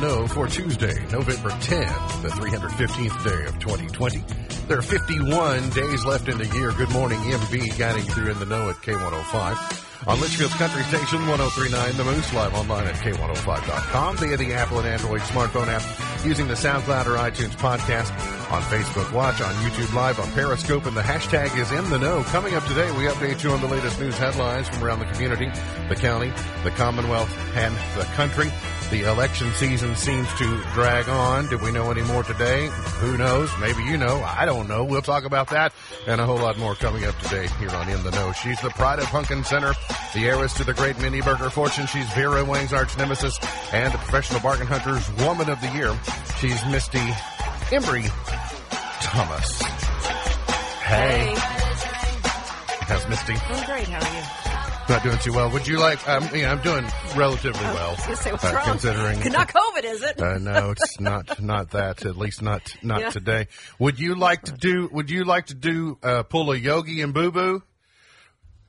[0.00, 4.24] know for Tuesday, November 10th, the 315th day of 2020.
[4.68, 6.72] There are 51 days left in the year.
[6.72, 10.06] Good morning, MB, guiding through in the know at K105.
[10.06, 14.88] On Leitchfield's Country Station 1039, The Moose, live online at K105.com via the Apple and
[14.88, 15.82] Android smartphone app
[16.24, 20.96] using the SoundCloud or iTunes podcast on Facebook Watch, on YouTube Live, on Periscope, and
[20.96, 22.22] the hashtag is in the know.
[22.24, 25.50] Coming up today, we update you on the latest news headlines from around the community,
[25.88, 26.32] the county,
[26.64, 28.50] the Commonwealth, and the country.
[28.90, 31.46] The election season seems to drag on.
[31.48, 32.68] Do we know any more today?
[33.00, 33.50] Who knows?
[33.60, 34.22] Maybe you know.
[34.22, 34.82] I don't know.
[34.82, 35.74] We'll talk about that
[36.06, 38.32] and a whole lot more coming up today here on In the Know.
[38.32, 39.74] She's the pride of Pumpkin Center,
[40.14, 41.86] the heiress to the great mini burger fortune.
[41.86, 43.38] She's Vera Wang's arch nemesis
[43.74, 45.94] and the professional bargain hunter's woman of the year.
[46.40, 47.12] She's Misty
[47.70, 48.04] Embry
[49.02, 49.62] Thomas.
[50.82, 51.34] Hey.
[52.86, 53.34] How's Misty?
[53.34, 53.86] I'm great.
[53.88, 54.94] How are you?
[54.94, 55.50] Not doing too well.
[55.50, 56.08] Would you like?
[56.08, 58.64] Um, you know, I'm doing relatively well, I was say, what's uh, wrong?
[58.64, 59.18] considering.
[59.32, 60.18] Not COVID, is it?
[60.20, 61.42] Uh, no, it's not.
[61.42, 62.06] Not that.
[62.06, 63.10] At least not not Yeah.
[63.10, 63.48] today.
[63.78, 64.88] Would you like to do?
[64.90, 65.98] Would you like to do?
[66.02, 67.62] Uh, pull a yogi and boo boo?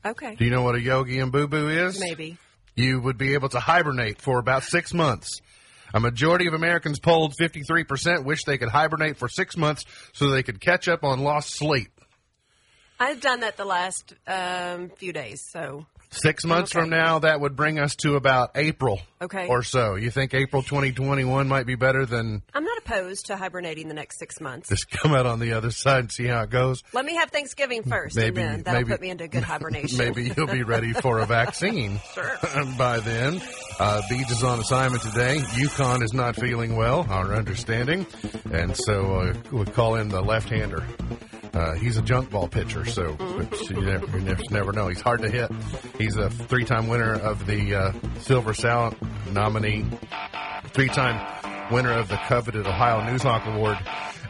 [0.05, 0.35] okay.
[0.35, 1.99] Do you know what a yogi and boo boo is?
[2.01, 2.37] Maybe.
[2.75, 5.39] You would be able to hibernate for about six months.
[5.93, 10.43] A majority of Americans polled, 53%, wish they could hibernate for six months so they
[10.43, 11.89] could catch up on lost sleep.
[12.99, 16.81] I've done that the last um, few days, so Six months Okay.
[16.81, 19.45] from now, that would bring us to about April Okay.
[19.47, 19.93] or so.
[19.95, 24.17] You think April 2021 might be better than I'm not opposed to hibernating the next
[24.17, 24.69] six months.
[24.69, 26.81] just come out on the other side and see how it goes?
[26.93, 29.99] Let me have Thanksgiving first, Maybe- and then that'll maybe- put me into good hibernation.
[29.99, 32.37] Maybe you'll be ready for a vaccine Sure.
[32.77, 33.39] by then.
[33.79, 35.43] Uh, Beach is on assignment today.
[35.57, 38.07] Yukon is not feeling well, our understanding.
[38.51, 40.83] And so uh, we call in the left-hander.
[41.53, 43.17] Uh, he's a junk ball pitcher, so
[43.69, 44.87] you, never, you never, know.
[44.87, 45.51] He's hard to hit.
[45.97, 48.95] He's a three-time winner of the uh, Silver Sound
[49.31, 49.85] nominee,
[50.67, 53.77] three-time winner of the coveted Ohio Newshawk Award,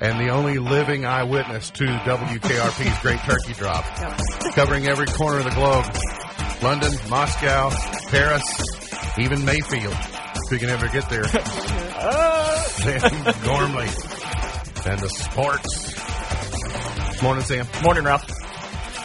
[0.01, 3.83] and the only living eyewitness to WKRP's Great Turkey Drop
[4.53, 5.85] covering every corner of the globe.
[6.61, 7.69] London, Moscow,
[8.09, 8.63] Paris,
[9.17, 9.95] even Mayfield.
[9.95, 11.23] If we can ever get there.
[12.79, 13.01] Sam
[13.43, 13.87] Gormley.
[14.85, 15.98] And the sports.
[17.21, 17.67] Morning, Sam.
[17.83, 18.25] Morning, Ralph.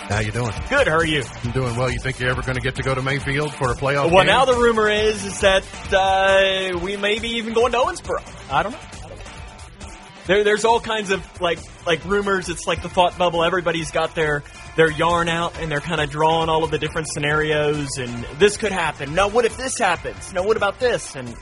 [0.09, 0.53] How you doing?
[0.69, 0.87] Good.
[0.87, 1.25] How are you?
[1.43, 1.91] I'm doing well.
[1.91, 4.19] You think you're ever going to get to go to Mayfield for a playoff Well,
[4.23, 4.27] game?
[4.27, 8.23] now the rumor is is that uh, we may be even going to Owensboro.
[8.53, 8.79] I don't know.
[8.79, 9.95] I don't know.
[10.27, 12.49] There, there's all kinds of like like rumors.
[12.49, 13.43] It's like the thought bubble.
[13.43, 14.45] Everybody's got their
[14.77, 17.97] their yarn out and they're kind of drawing all of the different scenarios.
[17.99, 19.15] And this could happen.
[19.15, 20.33] Now, what if this happens?
[20.33, 21.17] Now, what about this?
[21.17, 21.35] And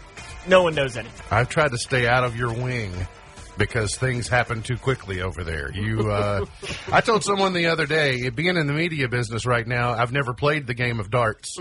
[0.46, 1.26] no one knows anything.
[1.30, 2.92] I've tried to stay out of your wing
[3.58, 5.70] because things happen too quickly over there.
[5.72, 6.46] You, uh,
[6.90, 10.34] I told someone the other day, being in the media business right now, I've never
[10.34, 11.58] played the game of darts,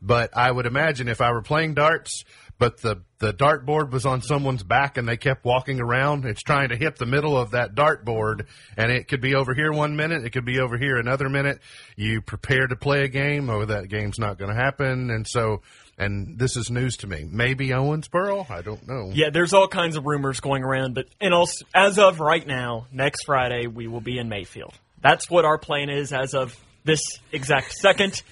[0.00, 2.24] but I would imagine if I were playing darts,
[2.58, 6.24] but the the dartboard was on someone's back and they kept walking around.
[6.26, 8.46] It's trying to hit the middle of that dartboard,
[8.76, 11.60] and it could be over here one minute, it could be over here another minute.
[11.96, 15.62] You prepare to play a game, or that game's not going to happen, and so.
[15.96, 17.26] And this is news to me.
[17.30, 18.50] Maybe Owensboro?
[18.50, 19.10] I don't know.
[19.12, 22.86] Yeah, there's all kinds of rumors going around, but and also as of right now,
[22.92, 24.74] next Friday we will be in Mayfield.
[25.00, 27.00] That's what our plan is as of this
[27.30, 28.22] exact second.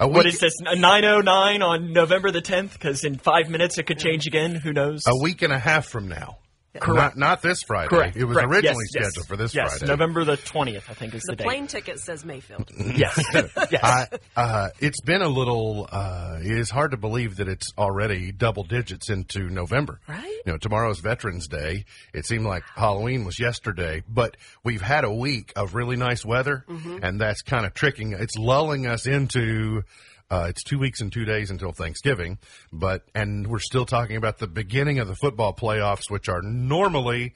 [0.00, 0.54] A What is this?
[0.60, 2.72] Nine oh nine on November the tenth?
[2.72, 4.56] Because in five minutes it could change again.
[4.56, 5.04] Who knows?
[5.06, 6.38] a week and a half from now.
[6.80, 7.16] Correct.
[7.16, 7.88] Not, not this Friday.
[7.88, 8.16] Correct.
[8.16, 8.50] It was correct.
[8.52, 9.04] originally Yes, yes.
[9.12, 9.92] scheduled for this yes, Friday.
[9.92, 11.44] November the twentieth, I think is the, the date.
[11.44, 12.68] plane ticket says Mayfield.
[12.96, 13.18] Yes,
[13.70, 13.80] yes.
[13.82, 14.06] I,
[14.36, 15.88] uh, it's been a little.
[15.90, 20.00] Uh, it is hard to believe that it's already double digits into November.
[20.08, 20.24] Right?
[20.46, 21.84] You know, tomorrow's Veterans Day.
[22.12, 26.64] It seemed like Halloween was yesterday, but we've had a week of really nice weather,
[26.68, 26.98] Mm-hmm.
[27.02, 28.12] and that's kind of tricking.
[28.12, 29.82] It's lulling us into.
[30.30, 32.38] Uh, it's two weeks and two days until Thanksgiving,
[32.72, 37.34] but and we're still talking about the beginning of the football playoffs, which are normally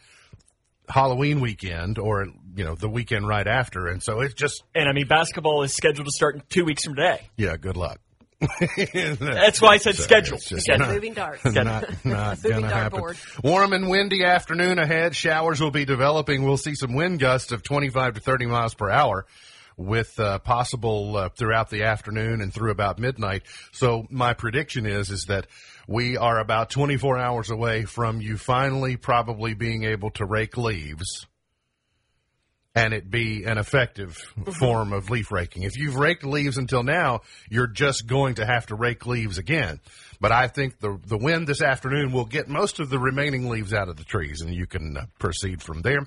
[0.88, 2.26] Halloween weekend or
[2.56, 5.74] you know the weekend right after, and so it's just and I mean, basketball is
[5.74, 7.28] scheduled to start in two weeks from today.
[7.36, 7.56] yeah.
[7.56, 8.00] Good luck.
[8.60, 10.36] That's why I said So schedule.
[10.36, 10.86] it's just Schedule.
[10.86, 11.44] not- Moving darts.
[11.44, 11.54] not
[12.04, 13.00] not Moving gonna happen.
[13.00, 13.44] dartboard.
[13.44, 15.14] Warm and windy afternoon ahead.
[15.14, 16.44] Showers will be developing.
[16.44, 19.26] We'll see some wind gusts of 25 to 30 miles per hour.
[19.78, 23.44] With uh, possible uh, throughout the afternoon and through about midnight.
[23.70, 25.46] So my prediction is is that
[25.86, 31.26] we are about 24 hours away from you finally probably being able to rake leaves
[32.78, 34.16] and it be an effective
[34.58, 35.64] form of leaf raking.
[35.64, 39.80] If you've raked leaves until now, you're just going to have to rake leaves again.
[40.20, 43.72] But I think the the wind this afternoon will get most of the remaining leaves
[43.72, 46.00] out of the trees, and you can uh, proceed from there.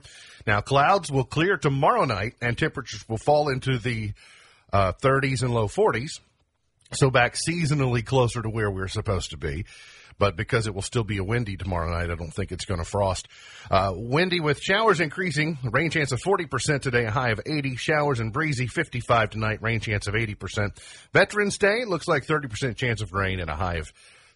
[0.45, 4.13] Now, clouds will clear tomorrow night, and temperatures will fall into the
[4.73, 6.19] uh, 30s and low 40s.
[6.93, 9.65] So back seasonally closer to where we're supposed to be.
[10.21, 12.79] But because it will still be a windy tomorrow night, I don't think it's going
[12.79, 13.27] to frost.
[13.71, 15.57] Uh, windy with showers increasing.
[15.63, 17.75] Rain chance of 40% today, a high of 80.
[17.75, 19.63] Showers and breezy, 55 tonight.
[19.63, 20.77] Rain chance of 80%.
[21.11, 23.91] Veterans Day looks like 30% chance of rain and a high of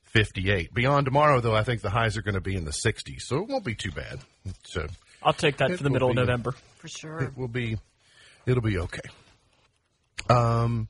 [0.05, 0.73] 58.
[0.73, 3.43] Beyond tomorrow, though, I think the highs are going to be in the 60s, so
[3.43, 4.17] it won't be too bad.
[4.63, 4.87] So
[5.21, 6.55] I'll take that for the will middle of be- November.
[6.77, 7.19] For sure.
[7.19, 7.77] it will be,
[8.47, 9.07] it'll be okay.
[10.31, 10.87] Um,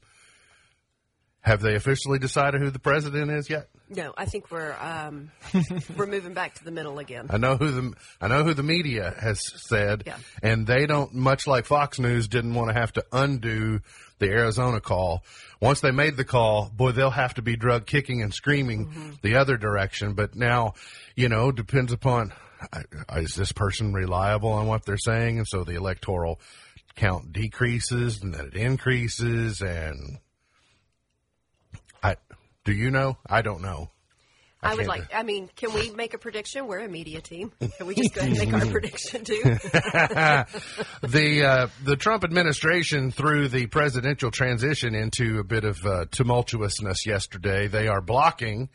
[1.42, 3.68] have they officially decided who the president is yet?
[3.90, 5.32] No, I think we're um,
[5.98, 7.28] we're moving back to the middle again.
[7.30, 10.18] I know who the I know who the media has said, Yeah.
[10.42, 13.82] and they don't much like Fox News didn't want to have to undo
[14.18, 15.24] the Arizona call.
[15.62, 19.36] Once they made the call, boy, they'll have to be drug kicking and screaming the
[19.36, 20.14] other direction.
[20.14, 20.74] But now,
[21.16, 22.34] you know, depends upon
[23.16, 26.40] is this person reliable on what they're saying, and so the electoral
[26.96, 30.18] count decreases and then it increases, and
[32.66, 33.18] do you know?
[33.26, 33.90] I don't know.
[34.62, 35.14] I, would like.
[35.14, 36.68] I mean, can we make a prediction?
[36.68, 37.52] We're a media team.
[37.60, 39.42] Can we just go ahead and make our prediction too?
[41.04, 47.06] the uh, the Trump administration threw the presidential transition into a bit of uh, tumultuousness
[47.06, 47.68] yesterday.
[47.68, 48.70] They are blocking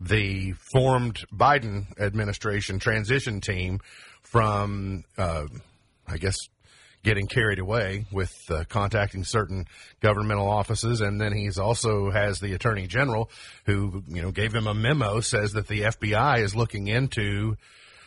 [0.00, 3.80] the formed Biden administration transition team
[4.22, 5.46] from, uh,
[6.06, 6.36] I guess,
[7.02, 9.66] getting carried away with uh, contacting certain
[10.00, 13.30] governmental offices, and then he's also has the attorney general
[13.64, 17.56] who you know gave him a memo says that the FBI is looking into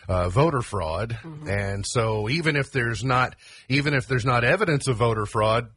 [0.08, 3.36] uh, voter fraud, and so even if there's not
[3.68, 5.70] even if there's not evidence of voter fraud,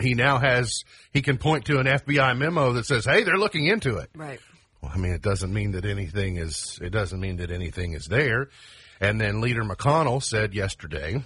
[0.00, 3.66] he now has he can point to an FBI memo that says, "Hey, they're looking
[3.66, 4.40] into it." right.
[4.82, 6.78] Well, I mean, it doesn't mean that anything is.
[6.82, 8.50] It doesn't mean that anything is there.
[9.00, 11.22] And then Leader McConnell said yesterday.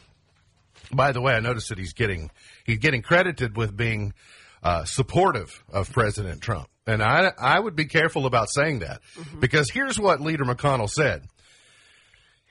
[0.93, 2.31] By the way, I noticed that he's getting
[2.65, 4.15] he's getting credited with being
[4.63, 9.01] uh, supportive of President Trump, and I I would be careful about saying that
[9.39, 11.25] because here's what Leader McConnell said.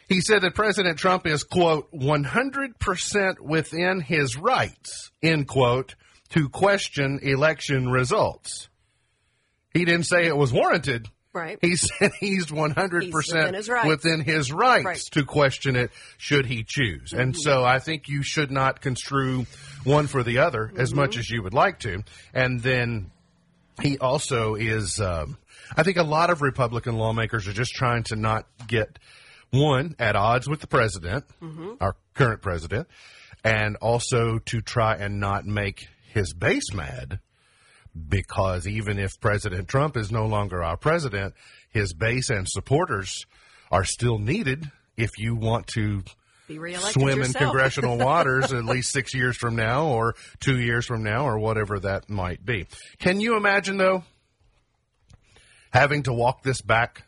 [0.08, 5.94] He said that President Trump is quote 100% within his rights end quote
[6.30, 8.70] to question election results.
[9.72, 11.08] He didn't say it was warranted.
[11.34, 11.60] Right.
[11.62, 13.88] He said he's 100% He's within his rights.
[13.88, 15.02] within his rights Right.
[15.12, 17.14] to question it should he choose.
[17.14, 17.40] And mm-hmm.
[17.42, 19.46] so I think you should not construe
[19.84, 21.20] one for the other as much mm-hmm.
[21.20, 22.04] as you would like to.
[22.34, 23.12] And then
[23.81, 25.38] he also is, um,
[25.78, 28.98] I think a lot of Republican lawmakers are just trying to not get
[29.52, 31.74] one at odds with the president, mm-hmm.
[31.80, 32.88] our current president,
[33.44, 37.19] and also to try and not make his base mad
[38.08, 41.34] because even if President Trump is no longer our president,
[41.70, 43.26] his base and supporters
[43.72, 46.04] are still needed if you want to
[46.48, 51.28] swim in congressional waters at least six years from now or two years from now
[51.28, 52.66] or whatever that might be.
[53.00, 54.04] Can you imagine, though,
[55.72, 57.04] having to walk this back?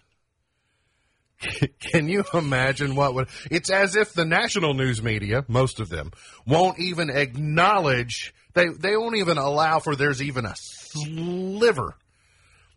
[1.79, 3.27] Can you imagine what would?
[3.49, 6.11] It's as if the national news media, most of them,
[6.45, 8.33] won't even acknowledge.
[8.53, 10.55] They they won't even allow for there's even a
[10.91, 11.95] sliver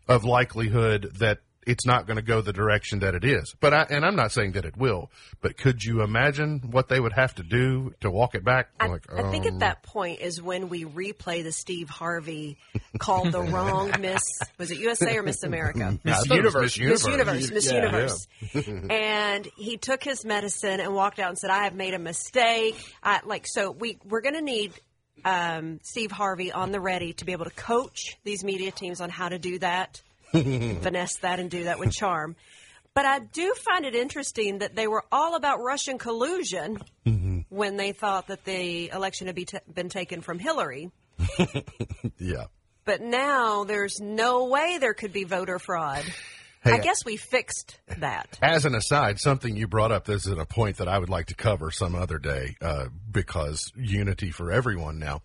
[0.07, 3.55] of likelihood that it's not going to go the direction that it is.
[3.59, 5.09] But I, and I'm not saying that it will.
[5.41, 8.69] But could you imagine what they would have to do to walk it back?
[8.79, 12.59] I, Like, I think um, at that point is when we replay the Steve Harvey
[12.99, 14.21] called the wrong Miss.
[14.59, 15.85] Was it USA or Miss America?
[15.85, 16.77] I Miss thought it was Universe.
[16.79, 17.73] Miss Miss Universe, Miss Yeah.
[17.85, 18.27] Universe.
[18.91, 22.75] and he took his medicine and walked out and said, "I have made a mistake."
[23.01, 24.71] I, like so, we we're going to need
[25.23, 29.09] um, Steve Harvey on the ready to be able to coach these media teams on
[29.09, 32.35] how to do that, finesse that, and do that with charm.
[32.93, 36.79] But I do find it interesting that they were all about Russian collusion
[37.49, 40.91] when they thought that the election had be t- been taken from Hillary.
[42.17, 42.45] Yeah.
[42.85, 46.03] But now there's no way there could be voter fraud.
[46.73, 48.37] I guess we fixed that.
[48.41, 51.27] As an aside, something you brought up, this is a point that I would like
[51.27, 55.21] to cover some other day uh, because unity for everyone now.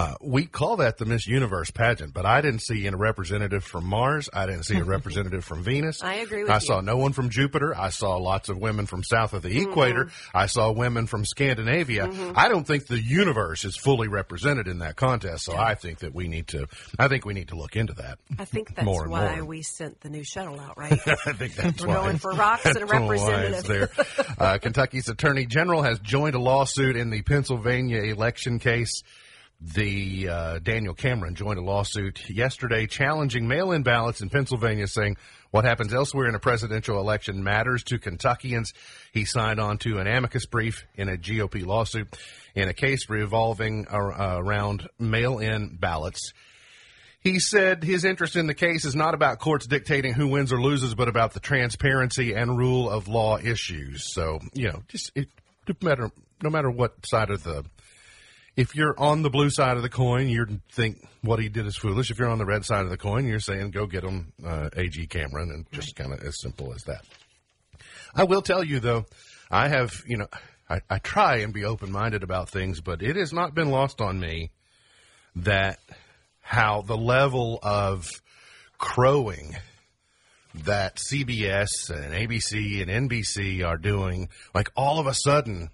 [0.00, 3.84] Uh, we call that the Miss Universe pageant, but I didn't see a representative from
[3.84, 4.28] Mars.
[4.32, 6.04] I didn't see a representative from Venus.
[6.04, 6.52] I agree with you.
[6.54, 6.60] I you.
[6.60, 7.74] saw no one from Jupiter.
[7.76, 10.04] I saw lots of women from south of the equator.
[10.04, 10.36] Mm-hmm.
[10.36, 12.08] I saw women from Scandinavia.
[12.36, 16.14] I don't think the universe is fully represented in that contest, so I think that
[16.14, 16.68] we need to.
[16.96, 18.20] I think we need to look into that.
[18.38, 19.46] I think that's More why more.
[19.46, 20.92] we sent the new shuttle out, right?
[20.92, 22.02] I think that's why We're why.
[22.04, 23.96] going for rocks and a That's why it's representative.
[23.96, 24.06] there.
[24.38, 29.02] Uh, Kentucky's Attorney General has joined a lawsuit in the Pennsylvania election case.
[29.60, 35.16] The uh, Daniel Cameron joined a lawsuit yesterday challenging mail-in ballots in Pennsylvania, saying
[35.50, 38.72] what happens elsewhere in a presidential election matters to Kentuckians.
[39.12, 42.16] He signed on to an amicus brief in a GOP lawsuit
[42.54, 46.32] in a case revolving uh, around mail-in ballots.
[47.20, 50.62] He said his interest in the case is not about courts dictating who wins or
[50.62, 54.14] loses, but about the transparency and rule of law issues.
[54.14, 55.28] So, you know, just it,
[55.66, 56.10] no matter
[56.42, 57.64] no matter what side of the
[58.58, 61.76] if you're on the blue side of the coin, you think what he did is
[61.76, 62.10] foolish.
[62.10, 64.68] If you're on the red side of the coin, you're saying go get him uh,
[64.76, 67.04] AG Cameron, and just kind of as simple as that.
[68.16, 69.06] I will tell you though,
[69.48, 70.26] I have you know
[70.68, 74.00] I, I try and be open minded about things, but it has not been lost
[74.00, 74.50] on me
[75.36, 75.78] that
[76.40, 78.10] how the level of
[78.76, 79.56] crowing
[80.64, 85.70] that CBS and ABC and NBC are doing, like all of a sudden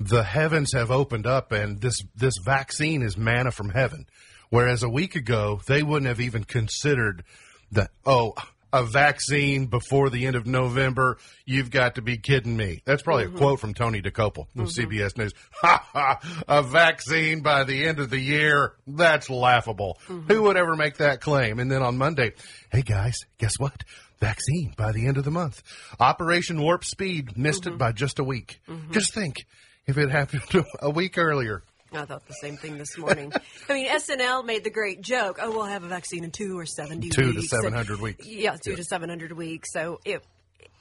[0.00, 4.06] the heavens have opened up and this this vaccine is manna from heaven.
[4.48, 7.22] Whereas a week ago they wouldn't have even considered
[7.70, 8.34] that oh
[8.72, 12.82] a vaccine before the end of November, you've got to be kidding me.
[12.84, 13.34] That's probably mm-hmm.
[13.34, 14.92] a quote from Tony Dokoupil from mm-hmm.
[14.92, 15.32] CBS News.
[15.60, 16.42] Ha ha!
[16.48, 18.74] A vaccine by the end of the year?
[18.86, 19.98] That's laughable.
[20.08, 20.32] Mm-hmm.
[20.32, 21.58] Who would ever make that claim?
[21.58, 22.32] And then on Monday,
[22.70, 23.82] hey guys, guess what?
[24.20, 25.62] Vaccine by the end of the month.
[25.98, 27.78] Operation Warp Speed missed it mm-hmm.
[27.78, 28.60] by just a week.
[28.68, 28.92] Mm-hmm.
[28.92, 29.44] Just think
[29.86, 30.42] if it happened
[30.80, 31.62] a week earlier.
[31.92, 33.32] I thought the same thing this morning.
[33.68, 35.38] I mean, SNL made the great joke.
[35.42, 37.50] Oh, we'll have a vaccine in two or seventy two weeks.
[37.50, 38.26] to seven hundred weeks.
[38.26, 38.76] Yeah, two yeah.
[38.76, 39.72] to seven hundred weeks.
[39.72, 40.22] So it,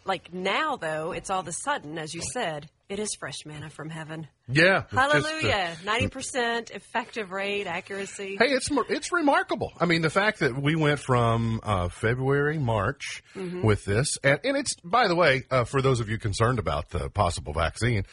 [0.06, 3.72] like now though, it's all of a sudden, as you said, it is fresh manna
[3.72, 4.28] from heaven.
[4.48, 5.72] Yeah, hallelujah!
[5.72, 8.38] Uh, Ninety percent effective rate accuracy.
[8.40, 9.74] Hey, it's it's remarkable.
[9.80, 13.64] I mean, the fact that we went from uh, February, March mm-hmm.
[13.64, 16.90] with this, and, and it's by the way, uh, for those of you concerned about
[16.90, 18.06] the possible vaccine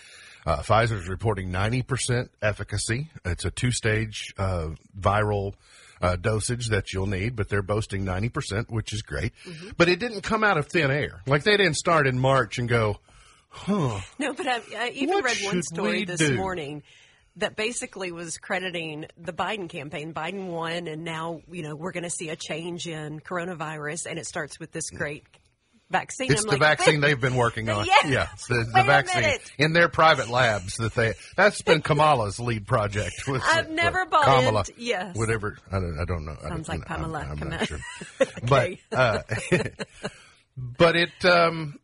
[0.46, 3.10] uh, Pfizer is reporting 90% efficacy.
[3.24, 5.54] It's a two stage uh, viral
[6.00, 9.32] uh, dosage that you'll need, but they're boasting 90%, which is great.
[9.44, 9.70] Mm-hmm.
[9.76, 11.22] But it didn't come out of thin air.
[11.26, 12.98] Like they didn't start in March and go,
[13.48, 14.00] huh.
[14.18, 16.36] No, but I, I even read one story this do?
[16.36, 16.82] morning
[17.36, 20.14] that basically was crediting the Biden campaign.
[20.14, 24.18] Biden won, and now you know we're going to see a change in coronavirus, and
[24.18, 25.24] it starts with this great
[25.90, 26.32] vaccine.
[26.32, 27.86] It's I'm the like, vaccine they've been working on.
[27.86, 31.14] Yeah, yeah it's the, the vaccine in their private labs that they.
[31.36, 33.22] That's been Kamala's lead project.
[33.26, 34.70] With, I've never bought Kamala, it.
[34.78, 35.58] Yes, whatever.
[35.70, 35.98] I don't.
[35.98, 36.36] I don't know.
[36.42, 37.20] Sounds like Pamela.
[37.20, 37.78] I'm, I'm not sure.
[38.42, 39.22] But uh,
[40.56, 41.24] but it.
[41.24, 41.78] Um,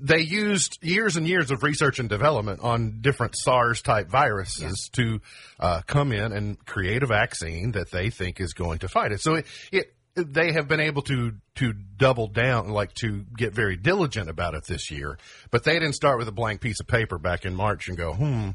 [0.00, 5.04] they used years and years of research and development on different SARS type viruses yeah.
[5.04, 5.20] to
[5.60, 9.20] uh, come in and create a vaccine that they think is going to fight it.
[9.20, 13.76] So it, it they have been able to to double down, like to get very
[13.76, 15.18] diligent about it this year.
[15.50, 18.12] But they didn't start with a blank piece of paper back in March and go,
[18.12, 18.50] hmm.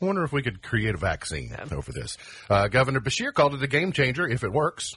[0.00, 1.66] I wonder if we could create a vaccine yeah.
[1.74, 2.18] over this.
[2.50, 4.94] Uh, Governor Beshear called it a game changer if it works.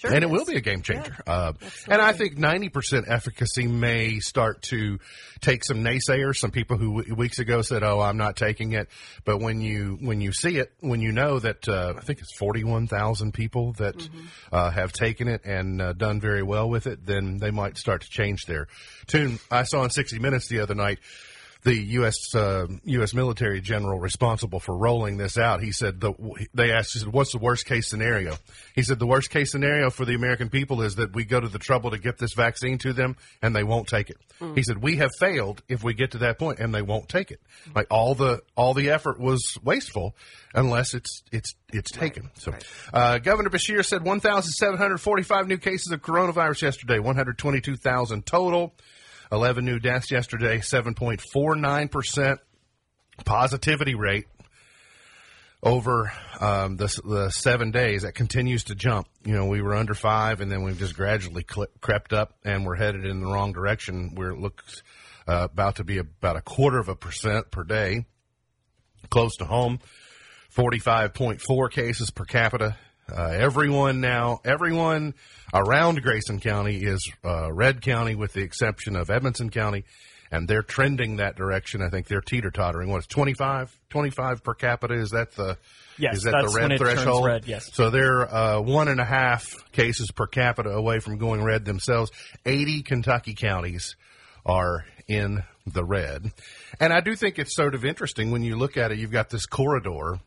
[0.00, 1.14] Sure and it, it will be a game changer.
[1.26, 1.52] Yeah, uh,
[1.86, 4.98] and I think 90% efficacy may start to
[5.40, 8.88] take some naysayers, some people who weeks ago said, "Oh, I'm not taking it."
[9.26, 12.34] But when you when you see it, when you know that uh, I think it's
[12.38, 14.26] 41,000 people that mm-hmm.
[14.50, 18.00] uh, have taken it and uh, done very well with it, then they might start
[18.00, 18.68] to change their
[19.06, 19.38] tune.
[19.50, 20.98] I saw in 60 Minutes the other night
[21.62, 22.34] the U.S.
[22.34, 23.14] Uh, U.S.
[23.14, 25.62] military general responsible for rolling this out.
[25.62, 26.14] He said the,
[26.54, 28.36] they asked, he said, "What's the worst case scenario?"
[28.74, 31.48] He said the worst case scenario for the American people is that we go to
[31.48, 34.16] the trouble to get this vaccine to them and they won't take it.
[34.40, 34.56] Mm.
[34.56, 37.30] He said we have failed if we get to that point and they won't take
[37.30, 37.40] it.
[37.74, 40.16] Like all the all the effort was wasteful
[40.54, 42.24] unless it's it's it's taken.
[42.24, 42.38] Right.
[42.38, 42.64] So, right.
[42.92, 48.74] Uh, Governor Beshear said 1,745 new cases of coronavirus yesterday, 122,000 total.
[49.32, 52.38] 11 new deaths yesterday, 7.49%
[53.24, 54.26] positivity rate
[55.62, 58.02] over um, the, the, seven days.
[58.02, 59.06] That continues to jump.
[59.24, 61.44] You know, we were under five, and then we've just gradually
[61.80, 64.14] crept up, and we're headed in the wrong direction.
[64.14, 64.82] Where it looks
[65.28, 68.06] uh, about to be about a quarter of a percent per day.
[69.10, 69.80] Close to home,
[70.54, 72.76] 45.4 cases per capita.
[73.10, 75.14] Uh, everyone now, everyone
[75.52, 79.84] around Grayson County is uh, red county, with the exception of Edmonson County,
[80.30, 81.82] and they're trending that direction.
[81.82, 82.88] I think they're teeter tottering.
[82.90, 84.94] What is 25, 25 per capita?
[84.94, 85.58] Is that the
[85.98, 86.18] yes?
[86.18, 87.26] Is that the red threshold?
[87.26, 87.70] Red, yes.
[87.72, 92.10] So they're uh, one and a half cases per capita away from going red themselves.
[92.46, 93.96] Eighty Kentucky counties
[94.46, 96.30] are in the red,
[96.78, 98.98] and I do think it's sort of interesting when you look at it.
[98.98, 100.20] You've got this corridor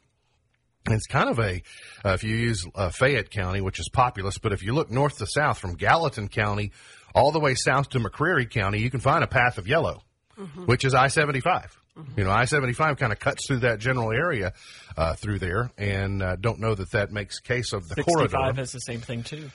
[0.88, 1.62] it's kind of a,
[2.06, 5.18] uh, if you use uh, Fayette County, which is populous, but if you look north
[5.20, 6.72] to south from Gallatin County
[7.16, 10.04] all the way south to McCreary County, you can find a path of yellow,
[10.38, 10.66] mm-hmm.
[10.66, 11.78] which is I 75.
[11.98, 12.20] Mm-hmm.
[12.20, 14.54] You know, I 75 kind of cuts through that general area
[14.98, 18.30] uh, through there, and uh, don't know that that makes case of the 65 corridor.
[18.30, 19.52] 65 has the same thing, too.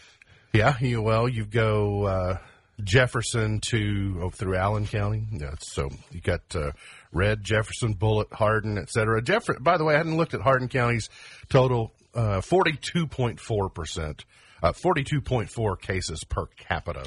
[0.53, 2.39] Yeah, you, well, you go uh,
[2.83, 5.27] Jefferson to oh, through Allen County.
[5.33, 6.73] Yeah, so you got uh,
[7.13, 9.23] Red, Jefferson, Bullitt, Hardin, etc.
[9.23, 11.09] Jeff- by the way, I hadn't looked at Hardin County's
[11.49, 14.25] total uh, 42.4%,
[14.63, 17.07] uh, 42.4 cases per capita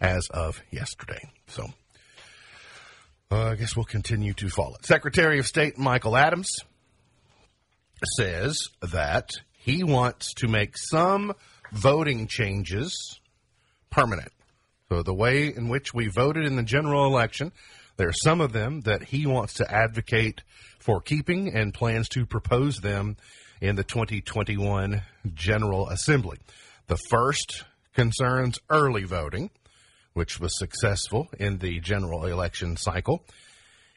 [0.00, 1.30] as of yesterday.
[1.46, 1.66] So
[3.30, 4.86] uh, I guess we'll continue to follow it.
[4.86, 6.50] Secretary of State Michael Adams
[8.16, 11.34] says that he wants to make some
[11.72, 13.20] voting changes
[13.90, 14.32] permanent.
[14.88, 17.52] So the way in which we voted in the general election,
[17.98, 20.42] there are some of them that he wants to advocate
[20.78, 23.16] for keeping and plans to propose them
[23.60, 25.02] in the 2021
[25.34, 26.38] General Assembly.
[26.86, 27.64] The first
[27.94, 29.50] concerns early voting,
[30.14, 33.24] which was successful in the general election cycle.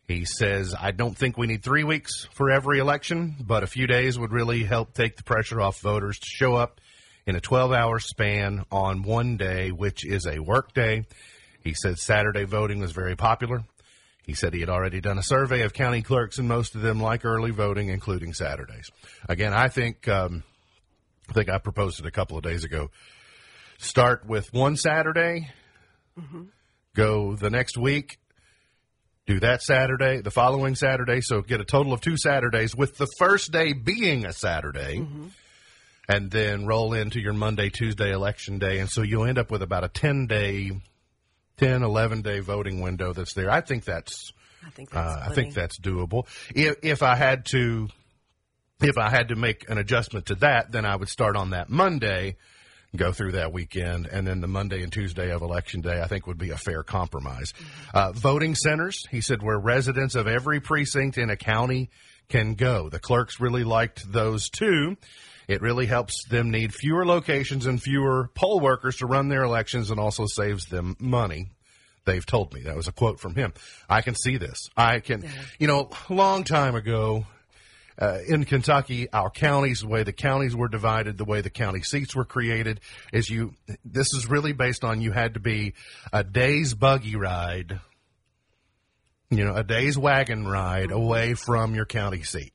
[0.07, 3.85] He says, I don't think we need three weeks for every election, but a few
[3.85, 6.81] days would really help take the pressure off voters to show up
[7.27, 11.05] in a 12 hour span on one day, which is a work day.
[11.63, 13.63] He said Saturday voting was very popular.
[14.23, 17.01] He said he had already done a survey of county clerks, and most of them
[17.01, 18.89] like early voting, including Saturdays.
[19.27, 20.43] Again, I think um,
[21.29, 22.91] I think I proposed it a couple of days ago.
[23.79, 25.49] Start with one Saturday,
[26.19, 26.43] mm-hmm.
[26.95, 28.19] go the next week,
[29.25, 33.07] do that Saturday, the following Saturday, so get a total of two Saturdays, with the
[33.17, 34.99] first day being a Saturday.
[34.99, 35.27] Mm-hmm
[36.11, 38.79] and then roll into your Monday, Tuesday election day.
[38.79, 40.71] And so you'll end up with about a 10 day,
[41.61, 43.51] 10, 11 day voting window that's there.
[43.51, 44.33] I think that's,
[44.65, 46.27] I think that's, uh, I think that's doable.
[46.55, 47.87] If, if I had to,
[48.81, 51.69] if I had to make an adjustment to that, then I would start on that
[51.69, 52.37] Monday,
[52.95, 56.25] go through that weekend, and then the Monday and Tuesday of election day, I think
[56.25, 57.53] would be a fair compromise.
[57.53, 57.97] Mm-hmm.
[57.97, 61.91] Uh, voting centers, he said, where residents of every precinct in a county
[62.27, 62.89] can go.
[62.89, 64.97] The clerks really liked those too.
[65.51, 69.91] It really helps them need fewer locations and fewer poll workers to run their elections
[69.91, 71.49] and also saves them money.
[72.05, 72.61] They've told me.
[72.61, 73.53] That was a quote from him.
[73.89, 74.69] I can see this.
[74.77, 77.25] I can, you know, a long time ago,
[77.99, 81.81] uh, in Kentucky, our counties, the way the counties were divided, the way the county
[81.81, 82.79] seats were created,
[83.11, 83.53] is you.
[83.83, 85.73] This is really based on you had to be
[86.13, 87.79] a day's buggy ride,
[89.29, 92.53] you know, a day's wagon ride away from your county seat.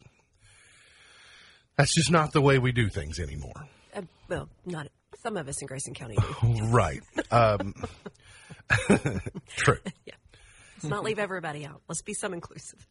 [1.76, 3.66] That's just not the way we do things anymore.
[3.94, 4.88] Uh, well, not
[5.22, 6.66] some of us in Grayson County do.
[6.70, 7.00] right.
[7.30, 7.74] Um,
[9.56, 9.78] true.
[10.06, 10.14] Yeah.
[10.76, 11.80] Let's not leave everybody out.
[11.88, 12.86] Let's be some inclusive.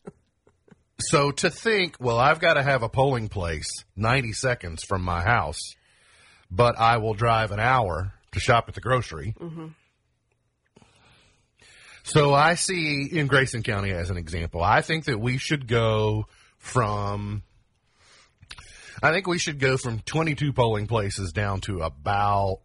[1.00, 5.21] so to think, well, I've got to have a polling place 90 seconds from my
[5.21, 5.60] house,
[6.50, 9.36] but I will drive an hour to shop at the grocery.
[9.39, 9.67] Mm-hmm.
[12.04, 16.26] So I see in Grayson County as an example, I think that we should go
[16.58, 17.43] from
[19.02, 22.60] I think we should go from 22 polling places down to about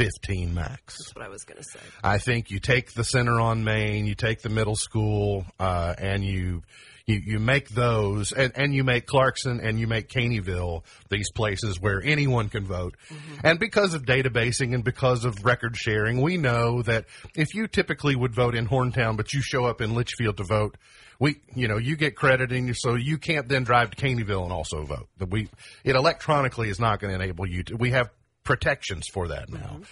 [0.00, 0.96] 15 max.
[0.96, 1.80] That's what I was going to say.
[2.02, 6.24] I think you take the center on Main, you take the middle school, uh, and
[6.24, 6.62] you,
[7.04, 11.78] you you make those, and, and you make Clarkson and you make Caneyville these places
[11.78, 12.96] where anyone can vote.
[13.10, 13.46] Mm-hmm.
[13.46, 18.16] And because of databasing and because of record sharing, we know that if you typically
[18.16, 20.78] would vote in Horntown, but you show up in Leitchfield to vote,
[21.18, 24.52] we, you know, you get credit and so you can't then drive to Caneyville and
[24.52, 25.08] also vote.
[25.28, 25.50] We,
[25.84, 28.08] it electronically is not going to enable you to, we have
[28.44, 29.58] protections for that now.
[29.58, 29.82] Mm-hmm.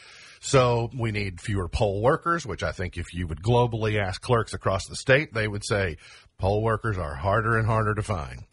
[0.40, 4.54] So we need fewer poll workers, which I think if you would globally ask clerks
[4.54, 5.96] across the state, they would say
[6.38, 8.44] poll workers are harder and harder to find.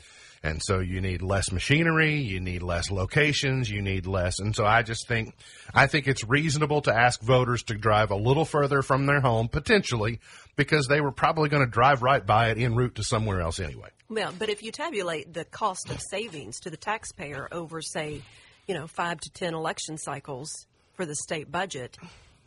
[0.45, 4.39] And so you need less machinery, you need less locations, you need less.
[4.39, 5.33] And so I just think,
[5.73, 9.47] I think it's reasonable to ask voters to drive a little further from their home,
[9.47, 10.19] potentially,
[10.55, 13.59] because they were probably going to drive right by it en route to somewhere else
[13.59, 13.89] anyway.
[14.07, 18.21] Well, but if you tabulate the cost of savings to the taxpayer over, say,
[18.67, 21.97] you know, five to ten election cycles for the state budget,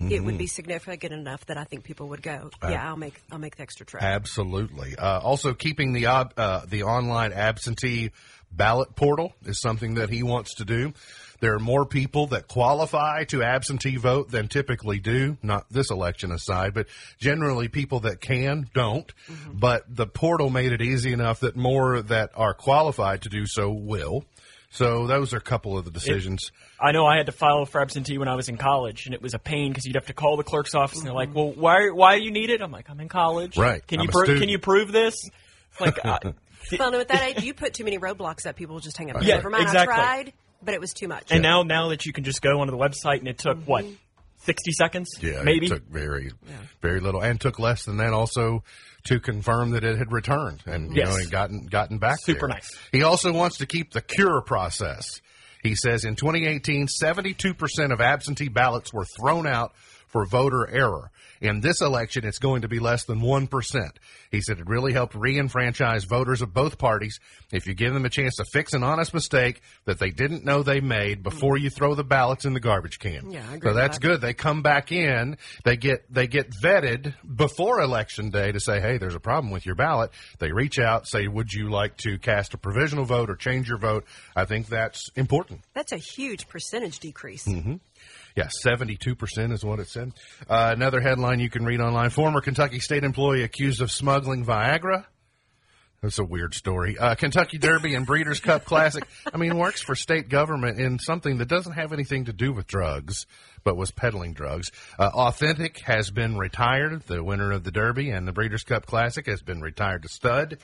[0.00, 0.12] Mm-hmm.
[0.12, 2.50] it would be significant enough that I think people would go.
[2.62, 4.00] Yeah, I'll make I'll make the extra trip.
[4.00, 4.94] Absolutely.
[4.96, 8.12] Uh, also, keeping the uh, the online absentee
[8.52, 10.92] ballot portal is something that he wants to do.
[11.40, 15.36] There are more people that qualify to absentee vote than typically do.
[15.42, 16.86] Not this election aside, but
[17.18, 19.12] generally people that can don't.
[19.26, 19.58] Mm-hmm.
[19.58, 23.70] But the portal made it easy enough that more that are qualified to do so
[23.72, 24.24] will.
[24.70, 26.52] So those are a couple of the decisions.
[26.52, 29.14] It, I know I had to file for absentee when I was in college, and
[29.14, 31.34] it was a pain because you'd have to call the clerk's office, and they're like,
[31.34, 33.56] "Well, why why do you need it?" I'm like, "I'm in college.
[33.56, 33.86] Right?
[33.86, 35.28] Can I'm you pro- can you prove this?"
[35.80, 36.18] Like, uh,
[36.78, 39.10] well, no, at that age, you put too many roadblocks up, people will just hang
[39.10, 39.22] up.
[39.22, 39.94] Yeah, Never mind, exactly.
[39.94, 41.30] I tried, but it was too much.
[41.30, 43.70] And now, now that you can just go onto the website, and it took mm-hmm.
[43.70, 43.84] what
[44.38, 45.08] 60 seconds?
[45.20, 45.66] Yeah, maybe.
[45.66, 46.56] It took very, yeah.
[46.80, 48.62] very little, and took less than that also
[49.04, 51.08] to confirm that it had returned and you yes.
[51.08, 52.18] know and gotten gotten back.
[52.20, 52.48] Super there.
[52.48, 52.76] nice.
[52.92, 55.20] He also wants to keep the cure process.
[55.62, 59.72] He says in 2018, 72% of absentee ballots were thrown out
[60.06, 61.10] for voter error.
[61.40, 63.90] In this election, it's going to be less than 1%.
[64.30, 67.18] He said it really helped re-enfranchise voters of both parties
[67.52, 70.62] if you give them a chance to fix an honest mistake that they didn't know
[70.62, 73.30] they made before you throw the ballots in the garbage can.
[73.30, 74.06] Yeah, I agree so that's that.
[74.06, 74.20] good.
[74.20, 78.98] They come back in, they get they get vetted before election day to say, "Hey,
[78.98, 82.54] there's a problem with your ballot." They reach out, say, "Would you like to cast
[82.54, 84.04] a provisional vote or change your vote?"
[84.36, 85.62] I think that's important.
[85.74, 87.46] That's a huge percentage decrease.
[87.46, 87.76] Mm-hmm.
[88.38, 90.12] Yeah, 72% is what it said.
[90.48, 92.10] Uh, another headline you can read online.
[92.10, 95.06] Former Kentucky State employee accused of smuggling Viagra.
[96.02, 96.96] That's a weird story.
[96.96, 99.02] Uh, Kentucky Derby and Breeders' Cup Classic.
[99.34, 102.68] I mean, works for state government in something that doesn't have anything to do with
[102.68, 103.26] drugs,
[103.64, 104.70] but was peddling drugs.
[105.00, 107.02] Uh, Authentic has been retired.
[107.08, 110.58] The winner of the Derby and the Breeders' Cup Classic has been retired to stud.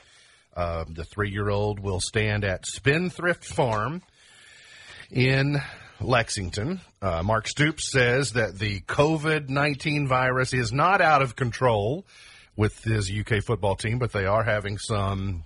[0.55, 4.01] Uh, the three-year-old will stand at Spendthrift Farm
[5.11, 5.61] in
[6.01, 6.81] Lexington.
[7.01, 12.05] Uh, Mark Stoops says that the COVID 19 virus is not out of control
[12.55, 15.43] with his UK football team, but they are having some.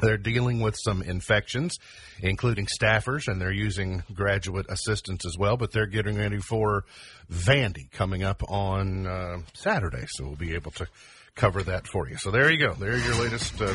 [0.00, 1.76] They're dealing with some infections,
[2.20, 5.58] including staffers, and they're using graduate assistants as well.
[5.58, 6.84] But they're getting ready for
[7.30, 10.86] Vandy coming up on uh, Saturday, so we'll be able to
[11.34, 12.16] cover that for you.
[12.16, 12.74] So there you go.
[12.74, 13.74] There are your latest uh,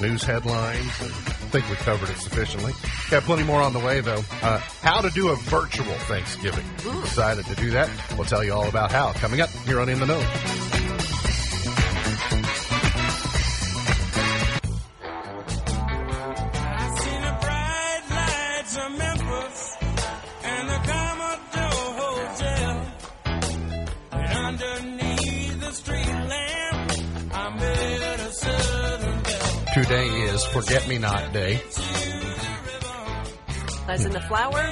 [0.00, 0.86] news headlines.
[1.00, 2.72] I think we covered it sufficiently.
[3.10, 4.22] Got plenty more on the way, though.
[4.42, 6.64] Uh, how to do a virtual Thanksgiving.
[7.02, 7.90] Decided to do that.
[8.16, 10.77] We'll tell you all about how coming up here on In the Know.
[29.88, 31.62] Today is Forget Me Not Day.
[33.88, 34.70] As in the flower?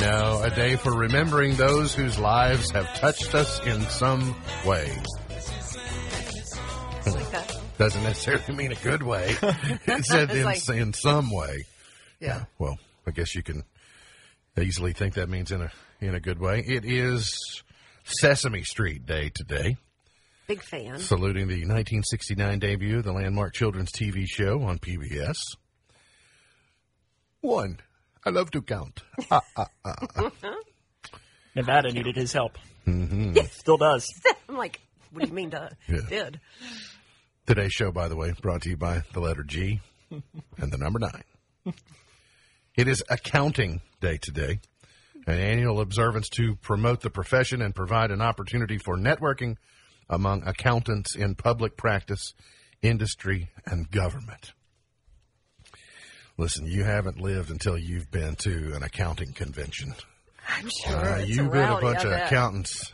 [0.00, 4.34] No, a day for remembering those whose lives have touched us in some
[4.66, 4.92] way.
[7.06, 7.60] Like that.
[7.78, 9.36] Doesn't necessarily mean a good way.
[9.42, 11.66] it said in, like- in some way.
[12.18, 12.46] Yeah.
[12.58, 13.62] Well, I guess you can
[14.60, 16.58] easily think that means in a in a good way.
[16.66, 17.62] It is
[18.02, 19.76] Sesame Street Day today,
[20.50, 20.98] Big fan.
[20.98, 25.36] saluting the 1969 debut of the landmark children's TV show on PBS.
[27.40, 27.78] One,
[28.24, 29.00] I love to count.
[29.30, 29.42] Ah,
[31.54, 32.58] Nevada needed his help.
[32.84, 33.38] Mm-hmm.
[33.52, 34.12] Still does.
[34.48, 34.80] I'm like,
[35.12, 36.00] what do you mean to Yeah.
[36.08, 36.40] did?
[37.46, 40.98] Today's show, by the way, brought to you by the letter G and the number
[40.98, 41.74] nine.
[42.76, 44.58] It is Accounting Day today,
[45.28, 49.56] an annual observance to promote the profession and provide an opportunity for networking
[50.10, 52.34] among accountants in public practice,
[52.82, 54.52] industry, and government.
[56.36, 59.94] Listen, you haven't lived until you've been to an accounting convention.
[60.48, 60.96] I'm sure.
[60.96, 62.92] Uh, it's you met a bunch of accountants,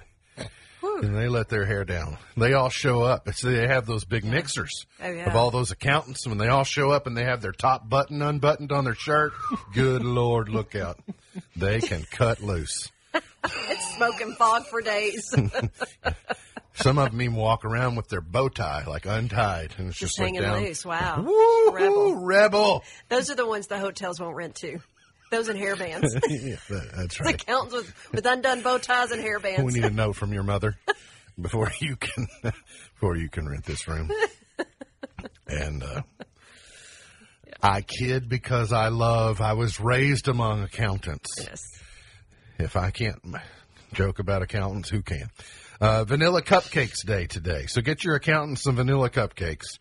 [0.83, 2.19] and they let their hair down.
[2.37, 3.29] They all show up.
[3.29, 5.29] It's, they have those big mixers Oh, yeah.
[5.31, 6.27] of all those accountants.
[6.27, 9.33] When they all show up and they have their top button unbuttoned on their shirt,
[9.73, 10.99] good lord, look out!
[11.55, 12.91] They can cut loose.
[13.69, 15.23] It's smoke and fog for days.
[16.77, 20.17] Some of them even walk around with their bow tie like untied, and it's just,
[20.17, 20.63] Just like hanging down.
[20.63, 20.85] loose.
[20.85, 21.23] Wow.
[21.23, 22.15] Woo, Rebel.
[22.17, 22.85] rebel.
[23.09, 24.79] Those are the ones the hotels won't rent to.
[25.31, 26.03] Those in hairbands.
[26.29, 27.35] yeah, that- that's right.
[27.35, 29.65] Accountants with, with undone bow ties and hairbands.
[29.65, 30.77] We need a note from your mother
[31.41, 32.29] before you can
[32.95, 34.11] before you can rent this room.
[35.49, 36.03] And uh,
[37.63, 39.41] I kid because I love.
[39.41, 41.31] I was raised among accountants.
[41.39, 41.63] Yes.
[42.59, 43.21] If I can't
[43.95, 45.29] joke about accountants, who can?
[45.81, 47.67] Uh, vanilla Cupcakes Day today.
[47.67, 49.79] So get your accountants some vanilla cupcakes.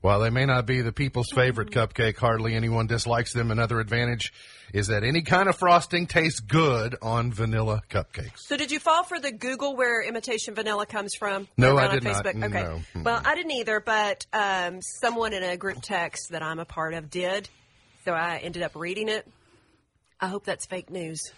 [0.00, 3.50] While they may not be the people's favorite cupcake, hardly anyone dislikes them.
[3.50, 4.34] Another advantage
[4.74, 8.36] is that any kind of frosting tastes good on vanilla cupcakes.
[8.36, 11.48] So did you fall for the Google where imitation vanilla comes from?
[11.56, 12.24] No, I did on not.
[12.24, 12.44] Facebook?
[12.44, 12.82] Okay.
[12.94, 13.02] No.
[13.02, 16.92] Well, I didn't either, but um, someone in a group text that I'm a part
[16.92, 17.48] of did.
[18.04, 19.26] So I ended up reading it.
[20.20, 21.32] I hope that's fake news.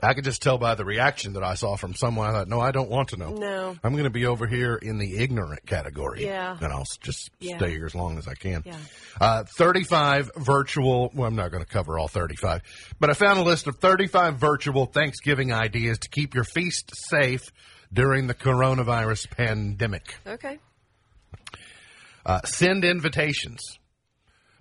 [0.00, 2.28] I could just tell by the reaction that I saw from someone.
[2.28, 3.30] I thought, no, I don't want to know.
[3.34, 3.76] No.
[3.82, 6.24] I'm going to be over here in the ignorant category.
[6.24, 6.56] Yeah.
[6.60, 7.56] And I'll just Yeah.
[7.58, 8.62] stay here as long as I can.
[8.64, 8.76] Yeah.
[9.20, 12.62] Uh, 35 virtual, well, I'm not going to cover all 35,
[13.00, 17.50] but I found a list of 35 virtual Thanksgiving ideas to keep your feast safe
[17.92, 20.14] during the coronavirus pandemic.
[20.24, 20.58] Okay.
[22.24, 23.60] Uh, send invitations.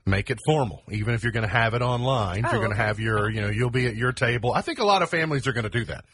[0.07, 2.45] Make it formal, even if you're going to have it online.
[2.45, 2.87] Oh, you're going to okay.
[2.87, 4.53] have your, you know, you'll be at your table.
[4.53, 6.05] I think a lot of families are going to do that.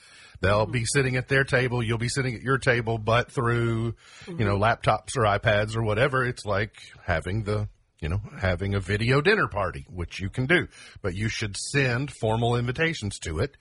[0.42, 1.84] They'll be sitting at their table.
[1.84, 3.94] You'll be sitting at your table, but through,
[4.28, 4.64] you know, mm-hmm.
[4.64, 6.26] laptops or iPads or whatever.
[6.26, 6.74] It's like
[7.06, 7.70] having the,
[8.02, 10.68] you know, having a video dinner party, which you can do,
[11.02, 13.58] but you should send formal invitations to it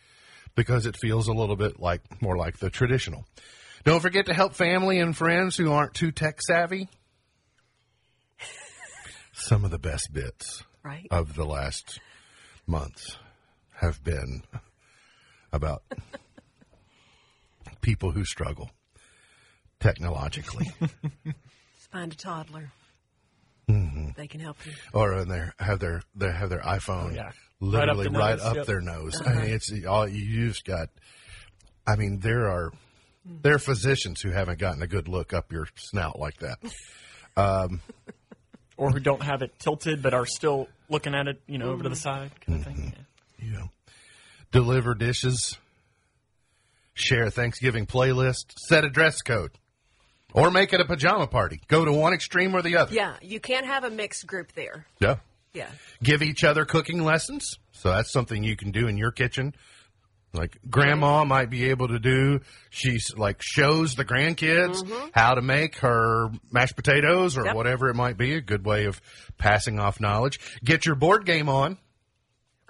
[0.54, 3.26] because it feels a little bit like more like the traditional.
[3.84, 6.88] Don't forget to help family and friends who aren't too tech savvy.
[9.46, 11.06] Some of the best bits Right.
[11.10, 12.00] of the last
[12.66, 13.16] months
[13.80, 14.42] have been
[15.52, 15.82] about
[17.80, 18.70] people who struggle
[19.80, 22.70] technologically Just find a toddler.
[23.68, 24.10] Mm-hmm.
[24.16, 24.72] They can help you.
[24.92, 27.30] or in their have their they have their iPhone yeah.
[27.60, 28.66] Right up literally the right nose, up yep.
[28.66, 29.22] their nose.
[29.24, 30.88] I mean, it's all you've got.
[31.86, 32.72] I mean, there are
[33.24, 36.58] there are physicians who haven't gotten a good look up your snout like that.
[38.82, 41.82] or who don't have it tilted but are still looking at it, you know, over
[41.84, 42.80] to the side kind of Mm-hmm.
[42.82, 42.92] thing.
[43.38, 43.46] Yeah.
[43.46, 43.68] You
[44.50, 45.56] deliver dishes,
[46.94, 49.52] share a Thanksgiving playlist, set a dress code,
[50.34, 51.60] or make it a pajama party.
[51.68, 52.94] Go to one extreme or the other.
[52.94, 54.86] Yeah, you can't have a mixed group there.
[55.00, 55.16] Yeah.
[55.54, 55.68] Yeah.
[56.02, 57.58] give each other cooking lessons.
[57.72, 59.54] So that's something you can do in your kitchen.
[60.34, 62.40] Like grandma might be able to do.
[62.70, 65.08] She's like shows the grandkids mm-hmm.
[65.12, 67.54] how to make her mashed potatoes or Yep.
[67.54, 68.36] whatever it might be.
[68.36, 69.00] A good way of
[69.36, 70.40] passing off knowledge.
[70.64, 71.76] Get your board game on.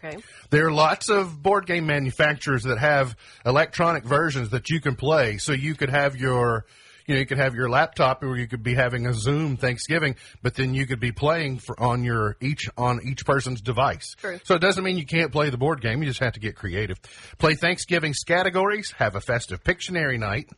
[0.05, 0.18] Okay.
[0.51, 5.38] There are lots of board game manufacturers that have electronic versions that you can play.
[5.38, 6.66] So you could have your,
[7.12, 10.16] you know, you could have your laptop or you could be having a Zoom Thanksgiving,
[10.42, 14.14] but then you could be playing for on your each on each person's device.
[14.18, 14.40] True.
[14.44, 16.03] So it doesn't mean you can't play the board game.
[16.03, 17.01] You just have to get creative.
[17.38, 18.92] Play Thanksgiving categories.
[18.96, 20.48] Have a festive Pictionary night.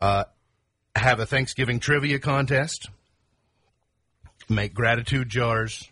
[0.00, 0.24] Uh,
[0.94, 2.90] have a Thanksgiving trivia contest.
[4.48, 5.88] Make gratitude jars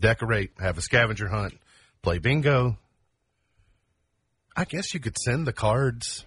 [0.00, 1.54] decorate, have a scavenger hunt,
[2.02, 2.78] play bingo.
[4.56, 6.24] I guess you could send the cards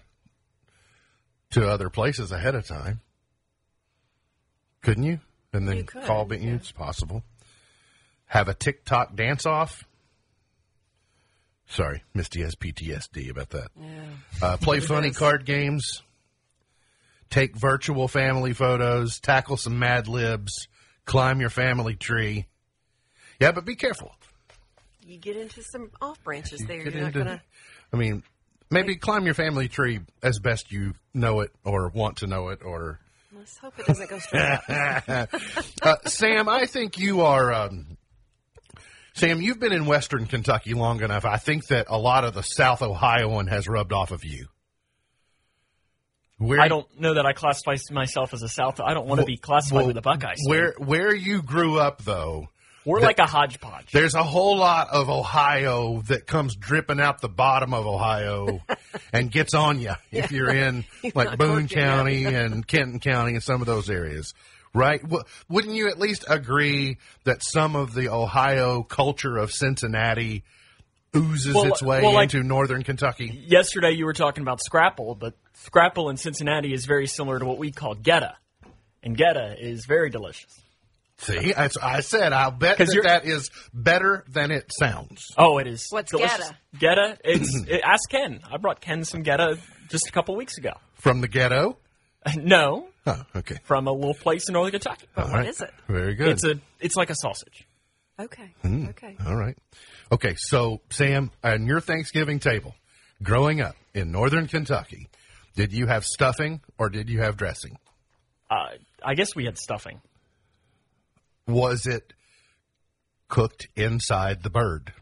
[1.52, 3.00] to other places ahead of time.
[4.82, 5.20] Couldn't you?
[5.52, 6.38] And then You could, call me.
[6.38, 6.54] yeah.
[6.54, 7.22] It's possible.
[8.26, 9.84] Have a TikTok dance off.
[11.68, 13.68] Sorry, Misty has PTSD about that.
[14.42, 16.02] Uh, play funny card games.
[17.30, 19.20] Take virtual family photos.
[19.20, 20.68] Tackle some Mad Libs.
[21.06, 22.46] Climb your family tree.
[23.40, 24.12] Yeah, but be careful.
[25.06, 26.82] You get into some off branches You there.
[26.88, 27.42] You're not gonna.
[27.92, 28.22] I mean,
[28.72, 32.62] maybe climb your family tree as best you know it or want to know it.
[32.64, 32.98] Or
[33.36, 34.64] Let's hope it doesn't go straight up.
[35.82, 37.52] uh, Sam, I think you are.
[37.52, 37.96] Um,
[39.14, 41.24] Sam, you've been in Western Kentucky long enough.
[41.24, 44.46] I think that a lot of the South Ohioan has rubbed off of you.
[46.38, 48.80] Where I don't know that I classify myself as a South.
[48.80, 50.38] I don't want to be classified well, with the Buckeyes.
[50.46, 52.48] Where where you grew up, though,
[52.84, 53.92] We're like a hodgepodge.
[53.92, 58.60] There's a whole lot of Ohio that comes dripping out the bottom of Ohio
[59.12, 61.68] and gets on you if you're in like Boone.
[61.68, 64.34] County and Kenton County and some of those areas.
[64.74, 65.02] Right?
[65.02, 70.44] W- Wouldn't you at least agree that some of the Ohio culture of Cincinnati
[71.14, 73.44] oozes Well, its way well, like- into northern Kentucky?
[73.46, 77.58] Yesterday you were talking about Scrapple, but Scrapple in Cincinnati is very similar to what
[77.58, 78.32] we call Goetta,
[79.02, 80.58] and Goetta is very delicious.
[81.18, 85.24] See, I, I said I'll bet that, that is better than it sounds.
[85.38, 85.86] Oh, it is.
[85.90, 86.50] What's delicious.
[86.76, 87.16] Goetta?
[87.24, 88.40] It's it, ask Ken.
[88.50, 90.72] I brought Ken some Goetta just a couple weeks ago.
[90.94, 91.78] From the ghetto?
[92.36, 93.56] No, Oh, okay.
[93.64, 95.06] from a little place in northern Kentucky.
[95.14, 95.48] But All what right.
[95.48, 95.72] is it?
[95.88, 96.28] Very good.
[96.28, 97.66] It's a it's like a sausage.
[98.20, 98.54] Okay.
[98.62, 98.86] Hmm.
[98.90, 99.16] Okay.
[99.26, 99.56] All right.
[100.12, 102.76] Okay, so Sam, on your Thanksgiving table,
[103.22, 105.08] growing up in northern Kentucky,
[105.56, 107.76] did you have stuffing or did you have dressing?
[108.48, 110.00] Uh, I guess we had stuffing.
[111.46, 112.12] Was it
[113.28, 114.92] cooked inside the bird?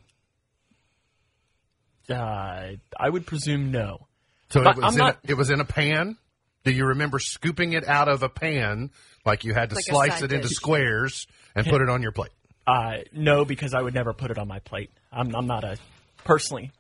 [2.09, 4.07] Uh, I would presume no.
[4.51, 6.17] So But it was I'm in not- a, it was in a pan.
[6.65, 8.91] Do you remember scooping it out of a pan
[9.25, 10.57] like you had to Like slice side it into dish.
[10.57, 12.33] squares and put it on your plate?
[12.67, 14.91] Uh, no, because I would never put it on my plate.
[15.11, 15.79] I'm, I'm not a
[16.25, 16.71] personally.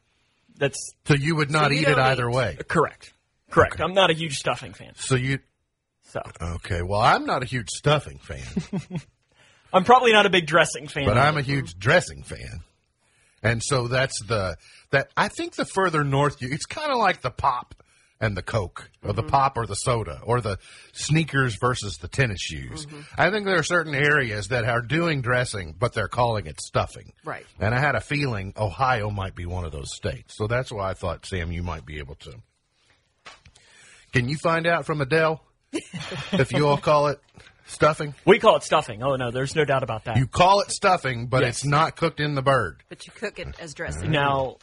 [0.58, 2.34] That's So you would not you eat it don't either eat.
[2.36, 2.58] way.
[2.68, 3.14] correct.
[3.50, 3.80] Correct.
[3.80, 4.92] I'm not a huge stuffing fan.
[4.96, 5.38] So you
[6.02, 6.82] So okay?
[6.82, 8.42] Well, I'm not a huge stuffing fan.
[9.72, 11.04] I'm probably not a big dressing fan.
[11.04, 12.60] but I'm a huge dressing fan.
[13.42, 14.56] And so that's the
[14.90, 17.74] that I think the further north you it's kind of like the pop
[18.20, 19.30] and the coke or the mm-hmm.
[19.30, 20.58] pop or the soda or the
[20.92, 22.84] sneakers versus the tennis shoes.
[22.84, 23.00] Mm-hmm.
[23.16, 27.12] I think there are certain areas that are doing dressing but they're calling it stuffing.
[27.24, 27.46] Right.
[27.58, 30.36] And I had a feeling Ohio might be one of those states.
[30.36, 32.34] So that's why I thought Sam you might be able to.
[34.12, 37.20] Can you find out from Adele if you all call it
[37.70, 38.14] stuffing?
[38.24, 39.02] We call it stuffing.
[39.02, 40.16] Oh no, there's no doubt about that.
[40.16, 41.58] You call it stuffing, but Yes.
[41.58, 42.82] it's not cooked in the bird.
[42.88, 44.10] But you cook it as dressing.
[44.10, 44.56] now,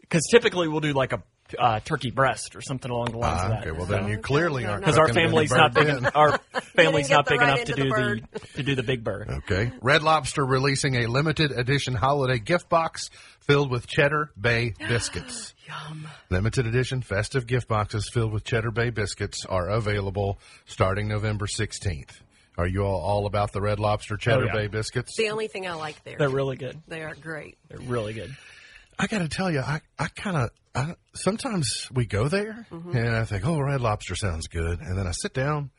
[0.00, 1.22] because typically we'll do like a
[1.58, 3.60] uh, turkey breast or something along the lines Ah, of that.
[3.66, 5.86] okay, well then you clearly aren't because our family's not big.
[5.88, 6.06] then.
[6.06, 6.38] en- Our
[6.76, 9.28] family's not big right enough to into the do the, to do the big bird.
[9.28, 9.72] Okay.
[9.82, 15.52] Red Lobster releasing a limited edition holiday gift box filled with Cheddar Bay biscuits.
[15.66, 16.06] Yum.
[16.30, 22.20] Limited edition festive gift boxes filled with Cheddar Bay biscuits are available starting November 16th.
[22.58, 24.52] Are you all, all about the Red Lobster Cheddar Oh, yeah.
[24.52, 25.16] Bay biscuits?
[25.16, 26.16] The only thing I like there.
[26.18, 26.80] They're really good.
[26.88, 27.58] They are great.
[27.68, 28.34] They're really good.
[28.98, 32.96] I got to tell you, I, I kind of, I, sometimes we go there Mm-hmm.
[32.96, 34.80] and I think, oh, Red Lobster sounds good.
[34.80, 35.70] And then I sit down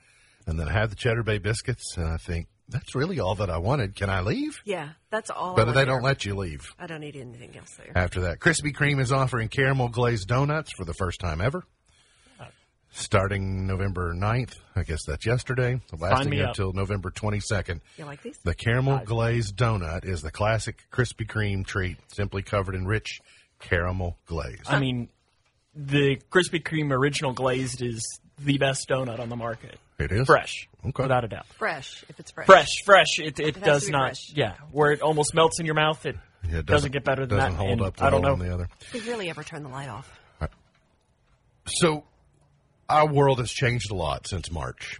[0.47, 3.49] and then I have the Cheddar Bay biscuits and I think, that's really all that
[3.49, 3.97] I wanted.
[3.97, 4.61] Can I leave?
[4.63, 5.55] Yeah, that's all.
[5.57, 5.93] But want they there.
[5.93, 6.73] don't let you leave.
[6.79, 7.91] I don't need anything else there.
[7.93, 11.65] After that, Krispy Kreme is offering caramel glazed donuts for the first time ever.
[12.93, 16.49] Starting November 9th, I guess that's yesterday, lasting me up.
[16.49, 17.79] until November 22nd.
[17.97, 18.37] You like these?
[18.43, 23.21] The caramel glazed donut is the classic Krispy Kreme treat, simply covered in rich
[23.59, 24.59] caramel glaze.
[24.67, 25.07] I mean,
[25.73, 29.79] the Krispy Kreme original glazed is the best donut on the market.
[29.97, 31.03] It is Fresh, Okay.
[31.03, 31.45] without a doubt.
[31.57, 32.45] Fresh, if it's fresh.
[32.47, 33.19] Fresh, fresh.
[33.19, 34.07] It, it, has to does not.
[34.09, 34.33] fresh.
[34.35, 36.05] Yeah, where it almost melts in your mouth.
[36.05, 36.17] It,
[36.49, 37.57] Yeah, it doesn't, get better than doesn't that.
[37.57, 38.35] hold and up the I don't know.
[38.35, 38.67] the other.
[38.91, 40.11] Did we really ever turn the light off?
[41.67, 42.03] So,
[42.91, 44.99] our world has changed a lot since March.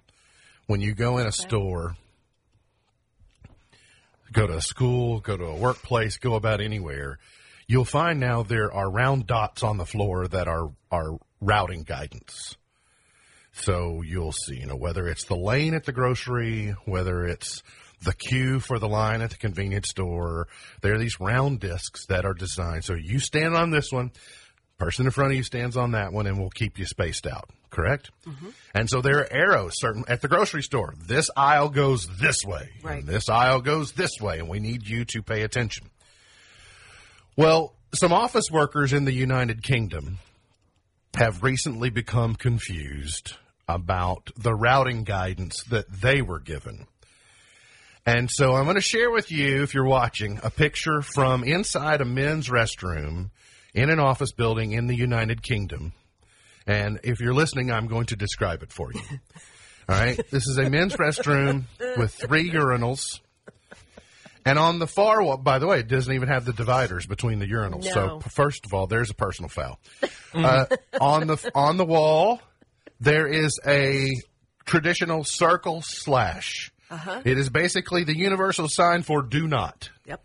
[0.68, 1.96] When you go in a store,
[4.32, 7.20] go to a school, go to a workplace, go about anywhere,
[7.68, 12.56] you'll find now there are round dots on the floor that are are routing guidance.
[13.52, 17.62] So you'll see, you know, whether it's the lane at the grocery, whether it's
[18.02, 20.48] the queue for the line at the convenience store,
[20.82, 22.86] there are these round discs that are designed.
[22.86, 24.12] So you stand on this one,
[24.78, 27.50] person in front of you stands on that one, and we'll keep you spaced out.
[27.72, 28.12] Correct?
[28.28, 28.50] Mm-hmm.
[28.76, 30.94] And so there are arrows certain at the grocery store.
[31.08, 32.70] This aisle goes this way.
[32.84, 33.00] Right.
[33.00, 35.90] And this aisle goes this way, and we need you to pay attention.
[37.38, 40.20] Well, some office workers in the United Kingdom
[41.16, 43.36] have recently become confused
[43.68, 46.88] about the routing guidance that they were given.
[48.06, 52.02] And so I'm going to share with you, if you're watching, a picture from inside
[52.02, 53.30] a men's restroom
[53.74, 55.94] in an office building in the United Kingdom.
[56.68, 59.02] And if you're listening, I'm going to describe it for you.
[59.90, 60.20] All right.
[60.30, 61.64] This is a men's restroom
[61.98, 63.20] with three urinals.
[64.46, 67.40] And on the far wall, by the way, it doesn't even have the dividers between
[67.40, 67.86] the urinals.
[67.86, 69.80] So first of all, there's a personal foul.
[70.34, 70.66] Uh,
[71.02, 72.40] on the on the wall,
[73.02, 74.08] there is a
[74.64, 76.72] traditional circle slash.
[77.26, 80.24] It is basically the universal sign for "do not." Yep.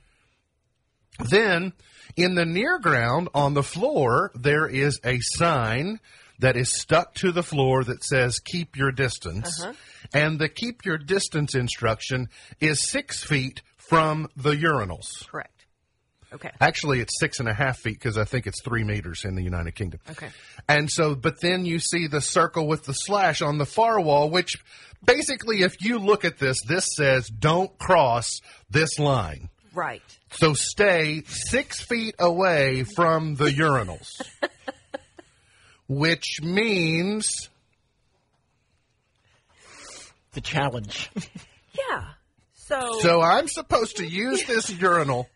[1.28, 1.72] Then,
[2.16, 5.98] in the near ground on the floor, there is a sign
[6.38, 9.62] that is stuck to the floor that says keep your distance.
[9.62, 9.72] Uh-huh.
[10.14, 12.28] And the keep your distance instruction
[12.60, 15.26] is six feet from the urinals.
[15.28, 15.52] Correct.
[16.32, 16.50] Okay.
[16.60, 19.42] Actually, it's six and a half feet because I think it's three meters in the
[19.42, 20.00] United Kingdom.
[20.10, 20.28] Okay.
[20.68, 24.28] And so, but then you see the circle with the slash on the far wall,
[24.28, 24.56] which
[25.04, 29.48] basically, if you look at this, this says don't cross this line.
[29.72, 30.02] Right.
[30.32, 34.20] So stay six feet away from the urinals.
[35.88, 37.50] Which means
[40.32, 41.10] The challenge.
[41.90, 42.04] Yeah.
[42.54, 42.98] So.
[43.00, 45.28] so I'm supposed to use this urinal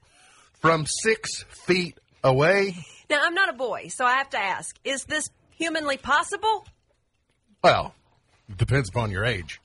[0.61, 2.77] from six feet away.
[3.11, 6.67] now I'm not a boy, so I have to ask: Is this humanly possible?
[7.63, 7.95] Well,
[8.57, 9.61] depends upon your age.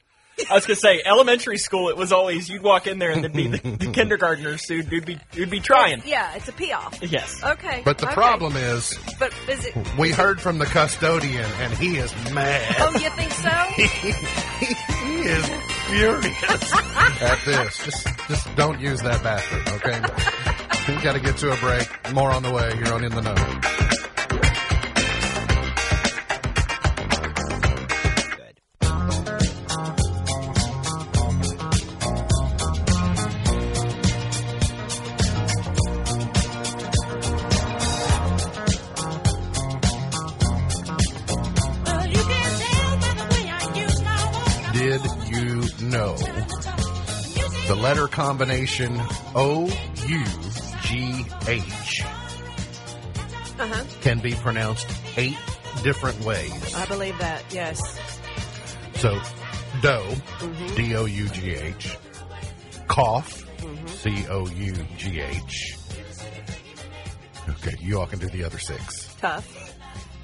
[0.49, 1.89] I was gonna say elementary school.
[1.89, 5.05] It was always you'd walk in there and there'd be the, the kindergartners who'd, who'd
[5.05, 6.01] be who'd be trying.
[6.01, 6.99] Oh, yeah, it's a pee off.
[7.01, 7.41] Yes.
[7.43, 7.81] Okay.
[7.85, 8.15] But the okay.
[8.15, 9.75] problem is, But is it?
[9.97, 12.75] we heard from the custodian, and he is mad.
[12.79, 13.49] Oh, you think so?
[15.05, 15.49] he is
[15.87, 16.73] furious
[17.21, 17.85] at this.
[17.85, 20.95] Just, just don't use that bathroom, okay?
[20.95, 21.87] we got to get to a break.
[22.13, 22.71] More on the way.
[22.77, 23.94] You're on in the know.
[47.95, 48.93] Letter combination
[49.35, 49.67] O
[50.05, 50.25] U
[50.81, 52.03] G H
[53.57, 53.83] Uh huh.
[54.01, 54.85] can be pronounced
[55.17, 55.37] eight
[55.81, 56.75] different ways?
[56.75, 57.41] I believe that.
[57.53, 57.79] Yes.
[58.95, 59.17] So,
[59.81, 60.13] dough,
[60.75, 61.97] D O U G H,
[62.87, 63.45] cough,
[63.87, 65.77] C O U G H.
[67.47, 69.15] Okay, you all can do the other six.
[69.21, 69.73] Tough.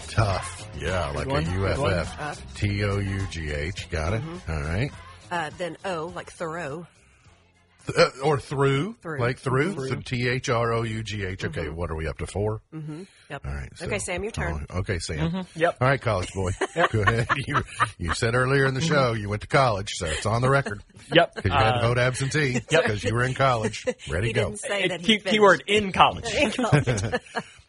[0.10, 0.68] Tough.
[0.78, 1.72] Yeah, like one, a.
[1.72, 2.56] UFF.
[2.56, 3.90] T O U G H.
[3.90, 4.22] Got it?
[4.50, 4.92] All right.
[5.32, 6.86] Uh, then O, like thorough.
[7.98, 9.20] Uh, or through, Through.
[9.20, 9.88] like through, mm-hmm.
[9.88, 11.44] so T H R O U G H.
[11.46, 11.76] Okay, mm-hmm.
[11.76, 13.04] what are we up to 4 mm-hmm.
[13.30, 13.46] Yep.
[13.46, 13.70] All right.
[13.76, 14.66] so- okay, Sam, your turn.
[14.70, 15.46] Oh, okay, Sam.
[15.56, 15.78] Yep.
[15.82, 16.52] All right, college boy.
[16.92, 17.28] Go ahead.
[17.48, 17.64] You,
[17.98, 20.84] you said earlier in the show you went to college, so it's on the record.
[21.14, 21.36] Yep.
[21.36, 23.84] 'Cause you had to Uh, vote absentee because you were in college.
[24.10, 24.46] Ready to go.
[24.50, 26.26] didn't say that he key, keyword in college.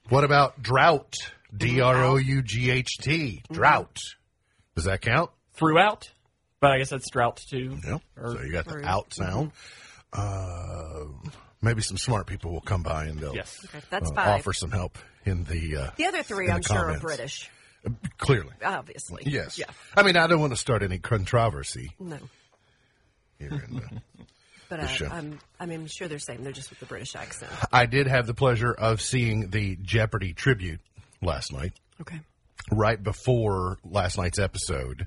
[0.08, 1.14] What about drought?
[1.56, 3.42] D R O U G H T.
[3.50, 3.98] Drought.
[4.74, 5.30] Does that count?
[5.54, 6.10] Throughout,
[6.60, 7.76] but I guess that's drought too.
[7.84, 7.98] Yeah.
[8.16, 8.84] So you got the Through.
[8.84, 9.52] out sound.
[10.12, 11.04] Uh,
[11.62, 13.64] maybe some smart people will come by and they'll Yes.
[13.66, 14.28] Okay, that's uh, five.
[14.40, 15.76] offer some help in the.
[15.76, 17.02] Uh, The other three, the I'm sure, are comments.
[17.02, 17.50] British,
[18.18, 18.52] Clearly.
[18.64, 19.22] obviously.
[19.26, 19.58] Yes.
[19.58, 19.66] Yeah.
[19.96, 22.18] I mean, I don't want to start any controversy No.
[23.38, 23.48] here.
[23.68, 23.82] In the,
[24.68, 25.06] But The uh, show.
[25.08, 27.50] I'm, I mean, I'm sure they're saying they're just with the British accent.
[27.72, 30.80] I did have the pleasure of seeing the Jeopardy tribute
[31.20, 31.72] last night.
[32.00, 32.20] Okay.
[32.70, 35.06] right before last night's episode,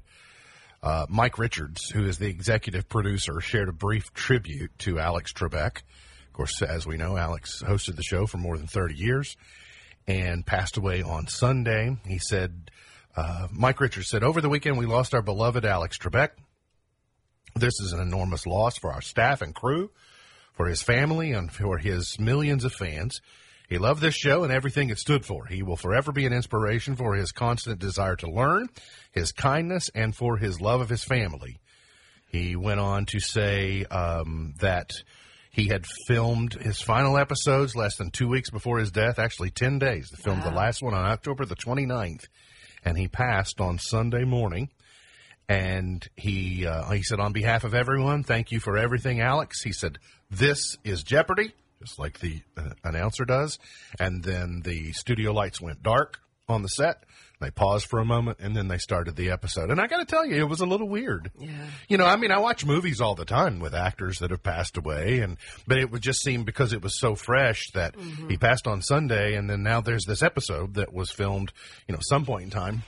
[0.85, 5.77] uh, Mike Richards, who is the executive producer, shared a brief tribute to Alex Trebek.
[6.27, 9.35] Of course, as we know, Alex hosted the show for more than 30 years
[10.07, 11.97] and passed away on Sunday.
[12.05, 12.69] He said,
[13.17, 16.29] uh, Mike Richards said, Over the weekend, we lost our beloved Alex Trebek.
[17.55, 19.89] This is an enormous loss for our staff and crew,
[20.53, 23.21] for his family, and for his millions of fans.
[23.69, 25.45] He loved this show and everything it stood for.
[25.45, 28.69] He will forever be an inspiration for his constant desire to learn,
[29.11, 31.59] his kindness, and for his love of his family.
[32.27, 34.91] He went on to say um, that
[35.55, 39.79] he had filmed his final episodes less than two weeks before his death, actually 10
[39.79, 40.09] days.
[40.09, 42.25] They filmed the last one on October the 29th,
[42.83, 44.69] and he passed on Sunday morning.
[45.47, 49.61] And he uh, he said, on behalf of everyone, thank you for everything, Alex.
[49.61, 49.99] He said,
[50.29, 51.53] this is Jeopardy,
[51.97, 53.59] like the uh, announcer does.
[53.99, 57.03] And then the studio lights went dark on the set.
[57.41, 59.69] They paused for a moment, and then they started the episode.
[59.69, 61.31] And I got to tell you, it was a little weird.
[61.37, 61.49] Yeah.
[61.89, 64.77] You know, I mean, I watch movies all the time with actors that have passed
[64.77, 67.95] away, and but it would just seem because it was so fresh that
[68.29, 71.51] he passed on Sunday, and then now there's this episode that was filmed,
[71.87, 72.83] you know, some point in time.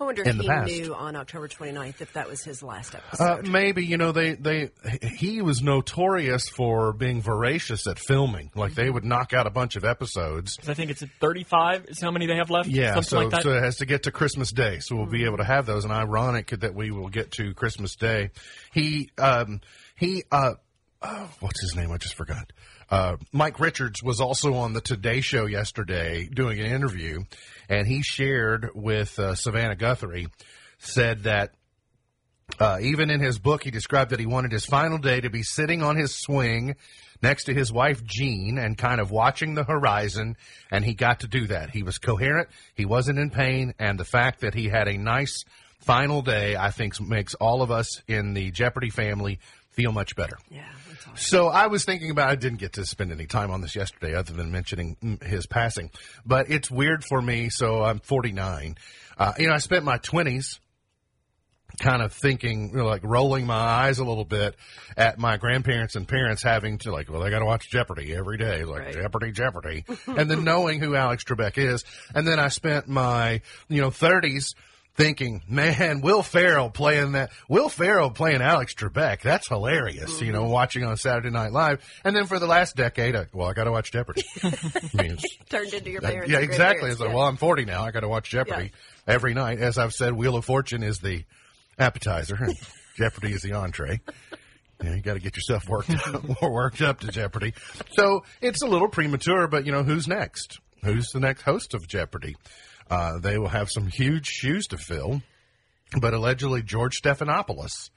[0.00, 0.66] I wonder In if the he past.
[0.72, 3.48] knew on October 29th if that was his last Uh, episode.
[3.48, 4.70] maybe you know they they
[5.16, 8.50] he was notorious for being voracious at filming.
[8.54, 10.58] Like they would knock out a bunch of episodes.
[10.66, 12.68] I think it's at 35 is how many they have left.
[12.70, 13.42] Yeah, Something so like that.
[13.42, 15.84] so it has to get to Christmas Day, so we'll be able to have those.
[15.84, 18.30] And ironic that we will get to Christmas Day.
[18.72, 19.60] He um
[19.96, 20.54] he uh,
[21.02, 21.92] uh what's his name?
[21.92, 22.52] I just forgot.
[22.90, 27.20] Uh, Mike Richards was also on the Today Show yesterday doing an interview,
[27.70, 30.26] and he shared with uh, Savannah Guthrie
[30.78, 31.54] said that
[32.58, 35.44] uh, even in his book, he described that he wanted his final day to be
[35.44, 36.74] sitting on his swing
[37.22, 40.36] next to his wife Jean and kind of watching the horizon,
[40.70, 41.70] and he got to do that.
[41.70, 45.44] He was coherent, he wasn't in pain, and the fact that he had a nice
[45.78, 49.38] final day, I think, makes all of us in the Jeopardy family
[49.70, 50.36] feel much better.
[50.50, 50.64] yeah.
[51.16, 52.28] So I was thinking about.
[52.30, 55.90] I didn't get to spend any time on this yesterday, other than mentioning his passing.
[56.24, 57.48] But it's weird for me.
[57.50, 58.76] So I'm 49.
[59.18, 60.58] Uh, you know, I spent my 20s
[61.78, 64.56] kind of thinking, you know, like rolling my eyes a little bit
[64.96, 68.38] at my grandparents and parents having to like, well, they got to watch Jeopardy every
[68.38, 68.94] day, like Right.
[68.94, 71.84] Jeopardy, Jeopardy, and then knowing who Alex Trebek is,
[72.14, 74.54] and then I spent my you know 30s
[75.00, 80.44] thinking, man, Will Ferrell playing that, Will Ferrell playing Alex Trebek, that's hilarious, you know,
[80.44, 83.64] watching on Saturday Night Live, and then for the last decade, I, well, I got
[83.64, 84.22] to watch Jeopardy.
[84.42, 84.52] I
[84.94, 86.30] mean, Turned into your parents.
[86.30, 86.90] yeah, exactly.
[86.90, 87.16] It's like, yeah.
[87.16, 87.82] well, I'm 40 now.
[87.82, 88.72] I got to watch Jeopardy
[89.06, 89.58] every night.
[89.58, 91.24] As I've said, Wheel of Fortune is the
[91.78, 92.56] appetizer, and
[92.96, 94.00] Jeopardy is the entree.
[94.82, 97.54] You, you got to get yourself worked up, worked up to Jeopardy.
[97.92, 100.60] So it's a little premature, but you know who's next?
[100.82, 102.36] Who's the next host of Jeopardy?
[102.90, 105.22] Uh, they will have some huge shoes to fill,
[106.00, 107.90] but allegedly George Stephanopoulos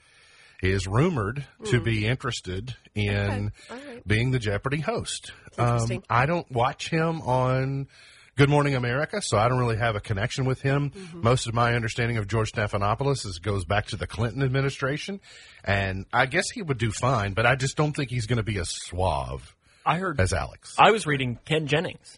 [0.62, 4.08] is rumored to be interested in All right.
[4.08, 5.32] being the Jeopardy host.
[5.58, 7.88] Um, I don't watch him on
[8.36, 10.92] Good Morning America, so I don't really have a connection with him.
[11.14, 15.20] Most of my understanding of George Stephanopoulos is goes back to the Clinton administration,
[15.64, 18.44] and I guess he would do fine, but I just don't think he's going to
[18.44, 20.20] be as suave I heard.
[20.20, 20.76] as Alex.
[20.80, 22.18] I was reading Ken Jennings.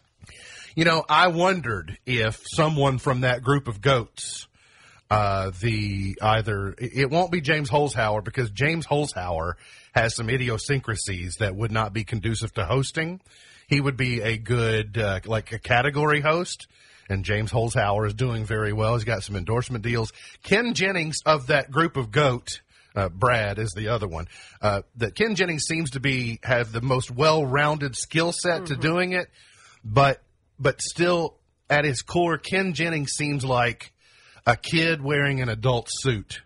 [0.75, 4.49] You know, I wondered if someone from that group of goats,
[5.09, 9.53] uh, the either it won't be James Holzhauer because James Holzhauer
[9.93, 13.21] has some idiosyncrasies that would not be conducive to hosting.
[13.67, 16.67] He would be a good uh, like a category host.
[17.07, 18.95] And James Holzhauer is doing very well.
[18.95, 20.11] He's got some endorsement deals.
[20.43, 22.61] Ken Jennings of that group of goat,
[22.95, 24.27] uh, Brad is the other one.
[24.61, 29.13] Uh, that Ken Jennings seems to be have the most well-rounded skill set to doing
[29.13, 29.29] it,
[29.85, 30.21] but
[30.59, 31.35] but still
[31.69, 33.91] at his core, Ken Jennings seems like
[34.45, 36.41] a kid wearing an adult suit.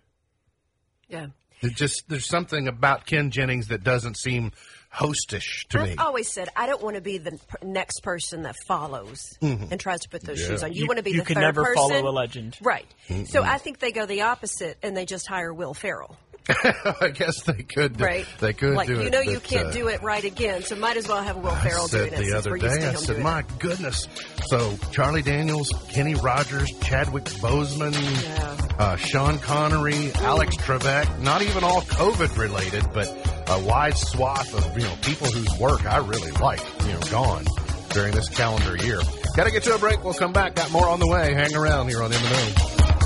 [1.07, 1.27] Yeah.
[1.61, 4.53] It just there's something about Ken Jennings that doesn't seem
[4.95, 5.91] hostish to me.
[5.91, 9.65] I've always said I don't want to be the p- next person that follows mm-hmm.
[9.69, 10.71] and tries to put those shoes on.
[10.73, 11.75] You, You- want to be you the can third never person.
[11.75, 12.57] follow a legend.
[12.61, 12.87] right?
[13.25, 16.15] So I think they go the opposite, and they just hire Will Ferrell,
[17.01, 17.97] I guess they could.
[17.97, 18.25] do- right?
[18.39, 19.11] They could like do you it.
[19.11, 21.51] know you but, can't uh, do it right again, so might as well have Will
[21.51, 22.17] Ferrell doing it.
[22.17, 23.45] the other day, I said, "My it.
[23.59, 24.07] goodness!"
[24.47, 27.93] So Charlie Daniels, Kenny Rogers, Chadwick Boseman,
[28.23, 28.75] Yeah.
[28.79, 31.19] uh, Sean Connery, Alex Trebek.
[31.19, 33.07] Not even all COVID related, but
[33.49, 36.61] a wide swath of you know people whose work I really like.
[36.85, 37.45] You know, gone
[37.89, 38.99] during this calendar year.
[39.35, 40.03] Got to get to a break.
[40.03, 40.55] We'll come back.
[40.55, 41.33] Got more on the way.
[41.33, 42.98] Hang around here on M and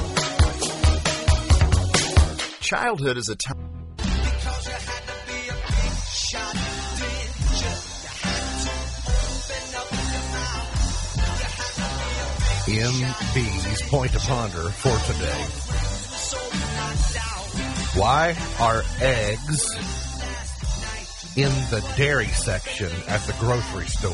[2.63, 3.57] Childhood is a time.
[12.65, 15.43] MB's Point to Ponder for today.
[17.99, 19.69] Why are eggs
[21.35, 24.13] in the dairy section at the grocery store?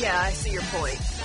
[0.00, 1.15] Yeah, I see your point.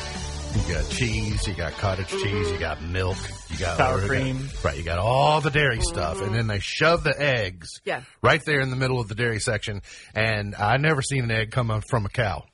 [0.53, 3.17] You got cheese, you got cottage cheese, you got milk,
[3.49, 4.49] you got Sour you got- cream.
[4.63, 4.77] right?
[4.77, 8.03] You got all the dairy stuff, and then they shove the eggs, Yeah.
[8.21, 9.81] right there in the middle of the dairy section.
[10.13, 12.45] And I never seen an egg come from a cow.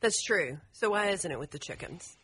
[0.00, 0.58] That's true.
[0.72, 2.16] So why isn't it with the chickens?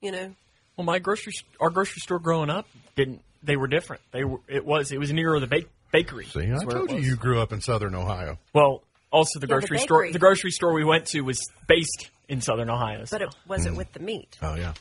[0.00, 0.34] You know,
[0.76, 2.66] Well, my grocery, our grocery store growing up
[2.96, 3.22] didn't.
[3.42, 4.02] They were different.
[4.12, 4.40] They were.
[4.48, 4.92] It was.
[4.92, 6.26] It was near the bake, bakery.
[6.26, 8.38] See, I is where it told you you grew up in Southern Ohio.
[8.52, 10.12] Well, also the Yeah, the grocery store.
[10.12, 13.04] The grocery store we went to was based in Southern Ohio.
[13.04, 14.36] so- but it wasn't with the meat.
[14.42, 14.74] Oh yeah.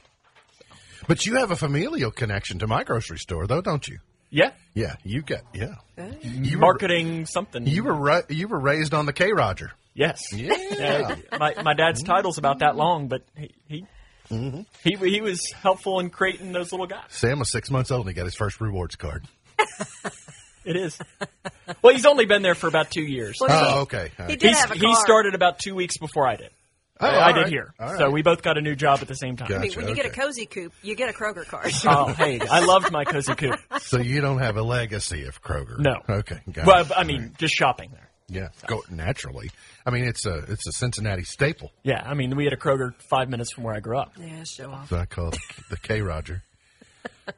[1.07, 3.99] But you have a familial connection to my grocery store, though, don't you?
[4.31, 5.75] yeah, Yeah, you got yeah.
[6.21, 7.67] You were, marketing something.
[7.67, 9.71] you were ra- you were raised on the K Roger.
[9.93, 10.33] Yes.
[10.33, 11.15] Yeah.
[11.31, 13.85] Uh, my my dad's title's about that long, but he he,
[14.31, 14.61] Mm-hmm.
[14.83, 17.03] he he was helpful in creating those little guys.
[17.09, 19.23] Sam was six months old and he got his first rewards card.
[20.65, 20.97] It is.
[21.83, 23.37] well, he's only been there for about two years.
[23.39, 24.11] Well, Oh, okay.
[24.17, 26.49] All He did have a he started about two weeks before I did.
[26.99, 27.49] Oh, I, all I did right.
[27.49, 28.13] here, All so right.
[28.13, 29.49] we both got a new job at the same time.
[29.49, 31.71] Got I mean, when you get a Cozy Coupe, you get a Kroger card.
[31.85, 33.59] Oh, hey, I loved my cozy coop.
[33.81, 35.77] So you don't have a legacy of Kroger?
[35.77, 35.95] No.
[36.09, 36.39] Okay.
[36.51, 36.87] Got Well.
[36.95, 38.09] I mean, just shopping there.
[38.29, 38.47] yeah.
[38.67, 39.51] Go naturally.
[39.85, 41.71] I mean, it's a it's a Cincinnati staple.
[41.83, 44.13] Yeah, I mean, we had a Kroger five minutes from where I grew up.
[44.17, 44.87] yeah, show off.
[44.89, 45.37] So I call it
[45.69, 46.43] the K Roger.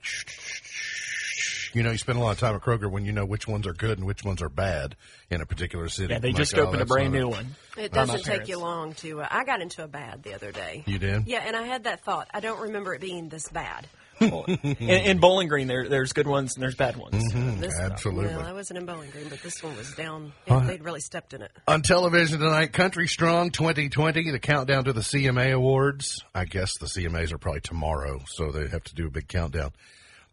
[1.78, 3.68] You know, you spend a lot of time at Kroger when you know which ones
[3.68, 4.96] are good and which ones are bad
[5.30, 6.12] in a particular city.
[6.12, 7.56] Yeah, they Like, just oh, opened a brand not new one.
[7.78, 8.50] It doesn't take parents.
[8.50, 9.22] you long to.
[9.22, 10.84] Uh, I got into a bad the other day.
[10.88, 11.28] You did?
[11.28, 12.30] Yeah, and I had that thought.
[12.34, 13.86] I don't remember it being this bad.
[14.20, 17.24] In, in Bowling Green, there there's good ones and there's bad ones.
[17.60, 18.36] This, Absolutely.
[18.36, 20.34] Well, I wasn't in Bowling Green, but this one was down.
[20.48, 21.52] Uh, they'd really stepped in it.
[21.68, 26.24] On television tonight, Country Strong 2020, the countdown to the CMA Awards.
[26.34, 29.72] I guess the CMAs are probably tomorrow, so they have to do a big countdown.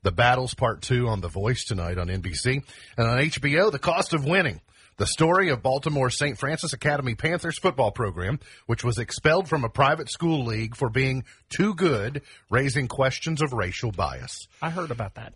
[0.05, 2.63] The Battles Part 2 on The Voice tonight on NBC.
[2.97, 4.61] And on HBO, The Cost of Winning.
[4.97, 6.39] The story of Baltimore St.
[6.39, 11.25] Frances Academy Panthers football program, which was expelled from a private school league for being
[11.49, 14.47] too good, raising questions of racial bias.
[14.63, 15.35] I heard about that.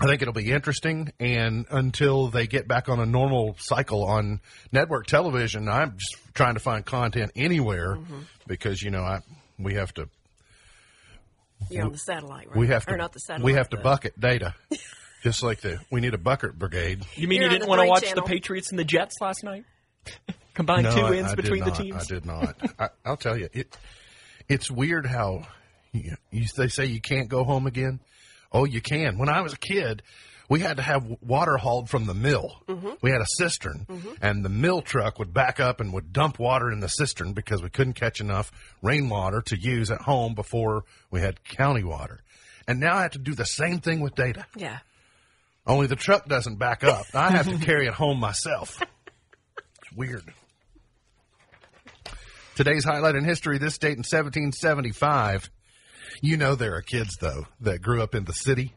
[0.00, 1.12] I think it'll be interesting.
[1.20, 4.40] And until they get back on a normal cycle on
[4.72, 8.20] network television, I'm just trying to find content anywhere Mm-hmm.
[8.48, 9.20] because you know I
[9.58, 10.08] we have to
[11.70, 12.56] You're on the satellite, right?
[12.56, 13.44] we have to or not the satellite.
[13.44, 14.54] we have to the- bucket data,
[15.22, 17.04] just like the we need a bucket brigade.
[17.14, 18.24] You mean You're you didn't want to watch Channel.
[18.24, 19.64] the Patriots and the Jets last night?
[20.54, 22.02] Combine no, two I- wins I did between the teams.
[22.10, 22.56] I did not.
[22.78, 23.76] I, I'll tell you, it
[24.48, 25.42] it's weird how
[25.92, 28.00] you, you, they say you can't go home again.
[28.52, 29.18] Oh, you can.
[29.18, 30.02] When I was a kid,
[30.48, 32.62] we had to have water hauled from the mill.
[32.68, 32.90] Mm-hmm.
[33.02, 33.86] We had a cistern,
[34.22, 37.62] and the mill truck would back up and would dump water in the cistern because
[37.62, 38.50] we couldn't catch enough
[38.82, 42.20] rainwater to use at home before we had county water.
[42.66, 44.46] And now I have to do the same thing with data.
[44.56, 44.78] Yeah.
[45.66, 47.06] Only the truck doesn't back up.
[47.14, 48.80] I have to carry it home myself.
[48.80, 50.24] It's weird.
[52.56, 55.50] Today's highlight in history this date in 1775.
[56.22, 58.72] You know, there are kids, though, that grew up in the city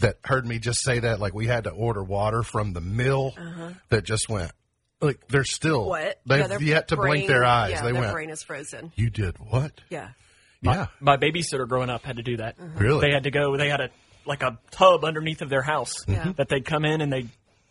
[0.00, 1.20] that heard me just say that.
[1.20, 3.70] Like, we had to order water from the mill uh-huh.
[3.88, 4.52] that just went,
[5.00, 6.04] like, they're still, Uh-huh.
[6.06, 6.20] What?
[6.26, 7.72] they've Yeah, yet to blink their eyes.
[7.72, 8.92] Yeah, they their went, brain is frozen.
[8.96, 9.72] You did what?
[9.90, 10.08] Yeah.
[10.62, 10.86] Yeah.
[11.00, 12.56] My babysitter growing up had to do that.
[12.60, 12.78] Uh-huh.
[12.78, 13.00] Really?
[13.08, 13.56] They had to go.
[13.56, 13.90] They had a
[14.24, 16.16] like a tub underneath of their house Yeah.
[16.16, 16.30] Mm-hmm.
[16.32, 17.28] that they'd come in and they'd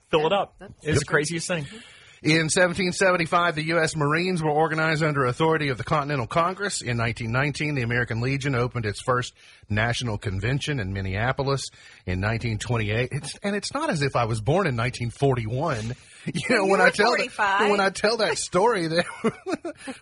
[0.10, 0.56] fill it up.
[0.60, 1.66] that's- It was the craziest thing.
[1.66, 1.78] Mm-hmm.
[2.26, 3.96] In 1775, the U.S.
[3.96, 6.82] Marines were organized under authority of the Continental Congress.
[6.82, 9.36] In 1919, the American Legion opened its first
[9.70, 11.70] national convention in Minneapolis.
[12.08, 15.94] In 1928, it's, and it's not as if I was born in 1941.
[16.26, 17.70] You know, You when were I tell 45.
[17.70, 19.06] when I tell that story, that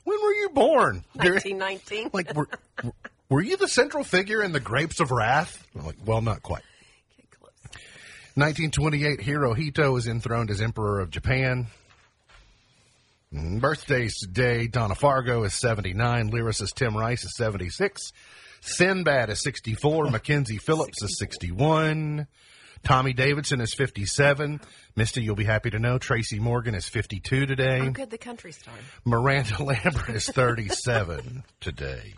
[0.05, 1.03] when were you born?
[1.15, 2.11] 1919.
[2.13, 2.47] like, were,
[3.27, 5.67] were you the central figure in the Grapes of Wrath?
[5.77, 6.63] I'm like, well, not quite.
[8.35, 11.67] 1928, Hirohito is enthroned as Emperor of Japan.
[13.33, 18.11] Mm, Birthdays today, Donna Fargo is 79, lyricist Tim Rice is 76,
[18.61, 22.27] Sinbad is 64, Mackenzie Phillips is 61,
[22.83, 24.61] Tommy Davidson is 57,
[24.95, 27.79] Misty, you'll be happy to know, Tracy Morgan is 52 today.
[27.79, 28.83] How good the country's time.
[29.03, 32.13] Miranda Lambert is 37 today.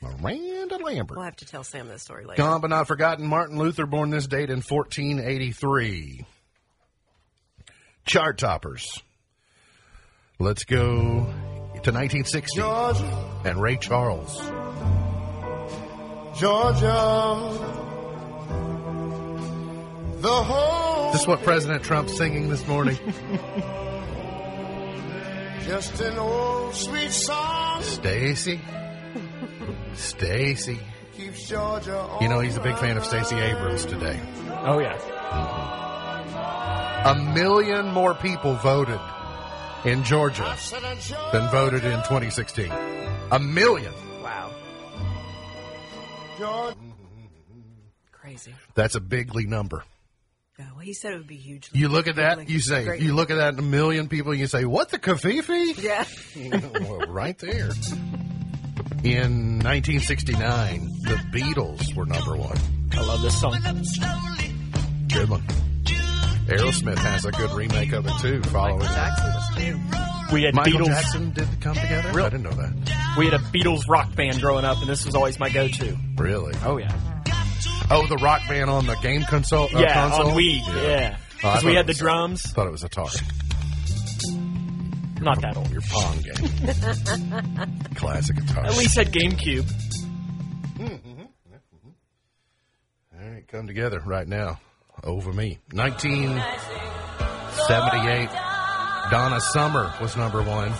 [0.00, 1.16] Miranda Lambert.
[1.16, 2.40] We'll have to tell Sam this story later.
[2.40, 3.26] Gone but not forgotten.
[3.26, 6.26] Martin Luther born this date in 1483.
[8.04, 9.00] Chart toppers.
[10.42, 13.04] Let's go to 1960 Georgia,
[13.44, 14.36] and Ray Charles.
[16.36, 17.60] Georgia,
[20.16, 22.96] the whole This is what President Trump's singing this morning.
[25.64, 28.60] just an old sweet song Stacy.
[29.94, 30.80] Stacy.
[31.16, 34.18] keeps Georgia on You know, he's a big fan of Stacey Abrams today.
[34.64, 34.98] Oh yeah.
[36.24, 37.06] Mm-hmm.
[37.06, 38.98] A million more people voted
[39.84, 40.56] in Georgia
[41.32, 42.70] than voted in 2016.
[43.30, 43.92] A million.
[44.22, 44.50] Wow.
[46.38, 46.76] Georgia.
[48.12, 48.54] Crazy.
[48.74, 49.84] That's a bigly number.
[50.60, 51.70] Oh, well, he said it would be huge.
[51.72, 53.00] You look at that, you say, Great.
[53.00, 55.82] you look at that, a million people, you say, what the covfefe?
[55.82, 56.04] Yeah.
[56.80, 57.70] well, right there.
[59.02, 62.56] In 1969, the Beatles were number one.
[62.92, 63.58] I love this song.
[65.08, 65.42] Good one.
[66.46, 68.42] Aerosmith has a good remake of it too.
[68.44, 68.96] Following Michael it.
[68.96, 70.32] Jackson was.
[70.32, 70.86] We had Michael Beatles.
[70.86, 72.08] Jackson did come together.
[72.12, 72.26] Really?
[72.26, 73.14] I didn't know that.
[73.18, 75.96] We had a Beatles rock band growing up, and this was always my go-to.
[76.16, 76.54] Really?
[76.64, 76.90] Oh yeah.
[77.90, 79.64] Oh, the rock band on the game console.
[79.74, 80.30] uh, yeah, console?
[80.32, 80.66] on Wii.
[80.82, 81.16] Yeah.
[81.44, 82.42] Oh, we had the was- drums.
[82.42, 83.22] Thought it was Atari.
[85.20, 85.70] Not that old.
[85.70, 86.34] Your Pong game.
[87.94, 88.64] Classic Atari.
[88.66, 89.70] At least had GameCube.
[93.14, 94.58] All right, come together right now
[95.04, 95.58] over me.
[95.72, 98.28] 1978.
[99.10, 100.72] Donna Summer was number one.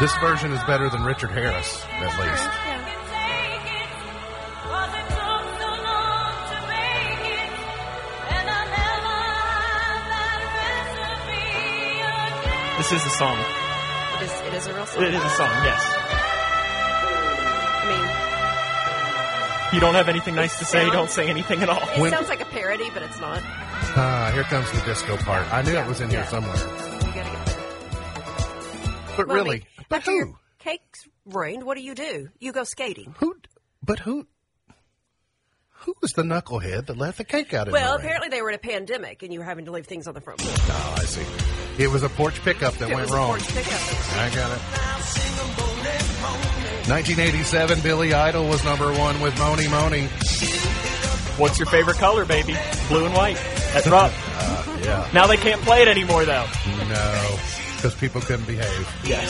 [0.00, 2.48] This version is better than Richard Harris, at least.
[12.78, 13.40] This is a song.
[13.40, 15.02] It is, it is a real song.
[15.02, 15.50] It is a song.
[15.64, 16.17] Yes.
[19.72, 20.88] You don't have anything nice to say.
[20.90, 21.82] Don't say anything at all.
[21.90, 23.42] it When- sounds like a parody, but it's not.
[23.44, 25.52] Ah, here comes the disco part.
[25.52, 26.56] I knew it was in here somewhere.
[26.56, 27.56] You gotta get there.
[29.16, 30.36] But Well, I really, mean, but after who?
[30.58, 32.28] cake's rained, what do you do?
[32.38, 33.14] You go skating.
[33.18, 33.36] Who?
[33.82, 34.26] But who?
[35.82, 38.48] Who was the knucklehead that left the cake out in Well, the apparently they were
[38.48, 40.58] in a pandemic, and you were having to leave things on the front porch.
[40.70, 41.82] Oh, I see.
[41.82, 43.28] It was a porch pickup that It went was a wrong.
[43.28, 44.18] porch pickup.
[44.18, 44.87] I got it.
[46.88, 50.06] 1987, Billy Idol was number one with Mony Mony.
[51.36, 52.56] What's your favorite color, baby?
[52.88, 53.36] Blue and white.
[53.72, 54.14] That's rough.
[54.82, 55.08] Yeah.
[55.12, 56.46] Now they can't play it anymore, though.
[56.88, 57.38] No,
[57.76, 58.88] because people couldn't behave.
[59.04, 59.28] Yes.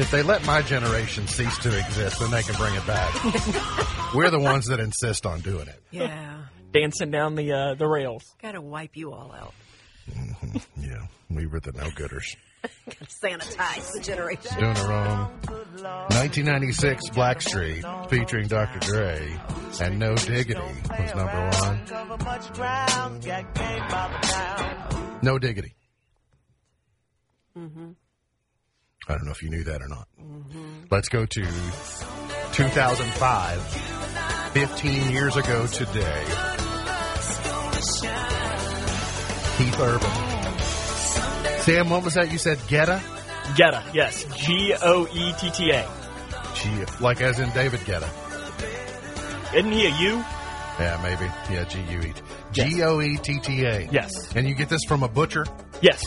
[0.00, 3.14] If they let my generation cease to exist, then they can bring it back.
[4.14, 5.80] We're the ones that insist on doing it.
[5.90, 6.38] Yeah.
[6.72, 8.34] Dancing down the uh, the rails.
[8.42, 9.52] Gotta wipe you all out.
[10.76, 12.36] Yeah, we were the no-gooders.
[12.86, 14.58] Gotta sanitize the generation.
[14.58, 15.30] Doing it wrong.
[15.80, 18.80] 1996, Blackstreet, featuring Dr.
[18.80, 19.38] Dre,
[19.80, 21.80] and No Diggity was number one.
[25.22, 25.74] No Diggity.
[27.56, 27.90] Mm-hmm.
[29.08, 30.06] I don't know if you knew that or not.
[30.20, 30.84] Mm-hmm.
[30.90, 31.42] Let's go to
[32.52, 33.62] 2005,
[34.52, 36.24] 15 years ago today.
[39.60, 40.10] Keith Urban.
[41.60, 42.56] Sam, what was that you said?
[42.60, 42.98] Goetta?
[43.58, 43.82] Goetta.
[43.92, 44.24] Yes.
[44.34, 45.86] G O E T T A.
[46.54, 48.08] G, like as in David Guetta.
[49.54, 50.24] Isn't he a U?
[50.78, 51.30] Yeah, maybe.
[51.52, 52.22] Yeah, G U E T.
[52.54, 52.68] Yes.
[52.70, 53.88] G O E T T A.
[53.92, 54.34] Yes.
[54.34, 55.44] And you get this from a butcher?
[55.82, 56.02] Yes.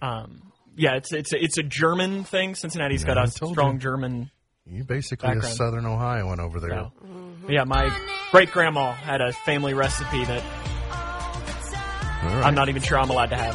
[0.00, 0.40] Um.
[0.76, 2.54] Yeah, it's it's a, it's a German thing.
[2.54, 3.80] Cincinnati's got a strong you.
[3.80, 4.30] German.
[4.64, 5.56] You basically a Background.
[5.56, 6.70] Southern Ohioan over there.
[6.70, 6.92] So.
[7.50, 7.94] Yeah, my
[8.30, 10.42] great grandma had a family recipe that
[12.22, 12.44] right.
[12.44, 13.54] I'm not even sure I'm allowed to have.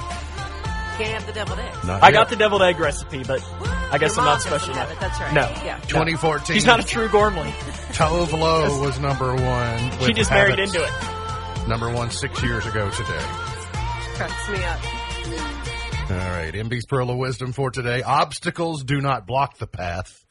[0.97, 1.73] Can't have the deviled egg.
[1.85, 2.13] Not I yet.
[2.13, 3.43] got the deviled egg recipe, but
[3.91, 4.97] I guess Your I'm mom not special doesn't have enough.
[4.97, 5.33] it, that's right.
[5.33, 5.41] No.
[5.65, 5.79] Yeah.
[5.87, 6.53] 2014.
[6.53, 7.49] She's not a true Gormley.
[7.91, 9.91] Tove Lo was number one.
[9.99, 10.73] She with just married Habits.
[10.73, 11.67] into it.
[11.67, 13.23] Number one six years ago today.
[14.15, 14.79] Cracks me up.
[16.11, 16.53] All right.
[16.53, 18.01] MB's Pearl of Wisdom for today.
[18.03, 20.23] Obstacles do not block the path.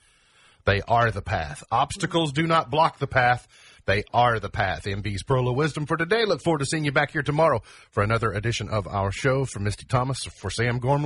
[0.64, 1.62] They are the path.
[1.70, 3.46] Obstacles do not block the path.
[3.86, 4.84] They are the path.
[4.84, 6.24] MB's Pearl of Wisdom for today.
[6.24, 7.60] Look forward to seeing you back here tomorrow
[7.90, 9.44] for another edition of our show.
[9.44, 11.02] For Misty Thomas, for Sam Gormley.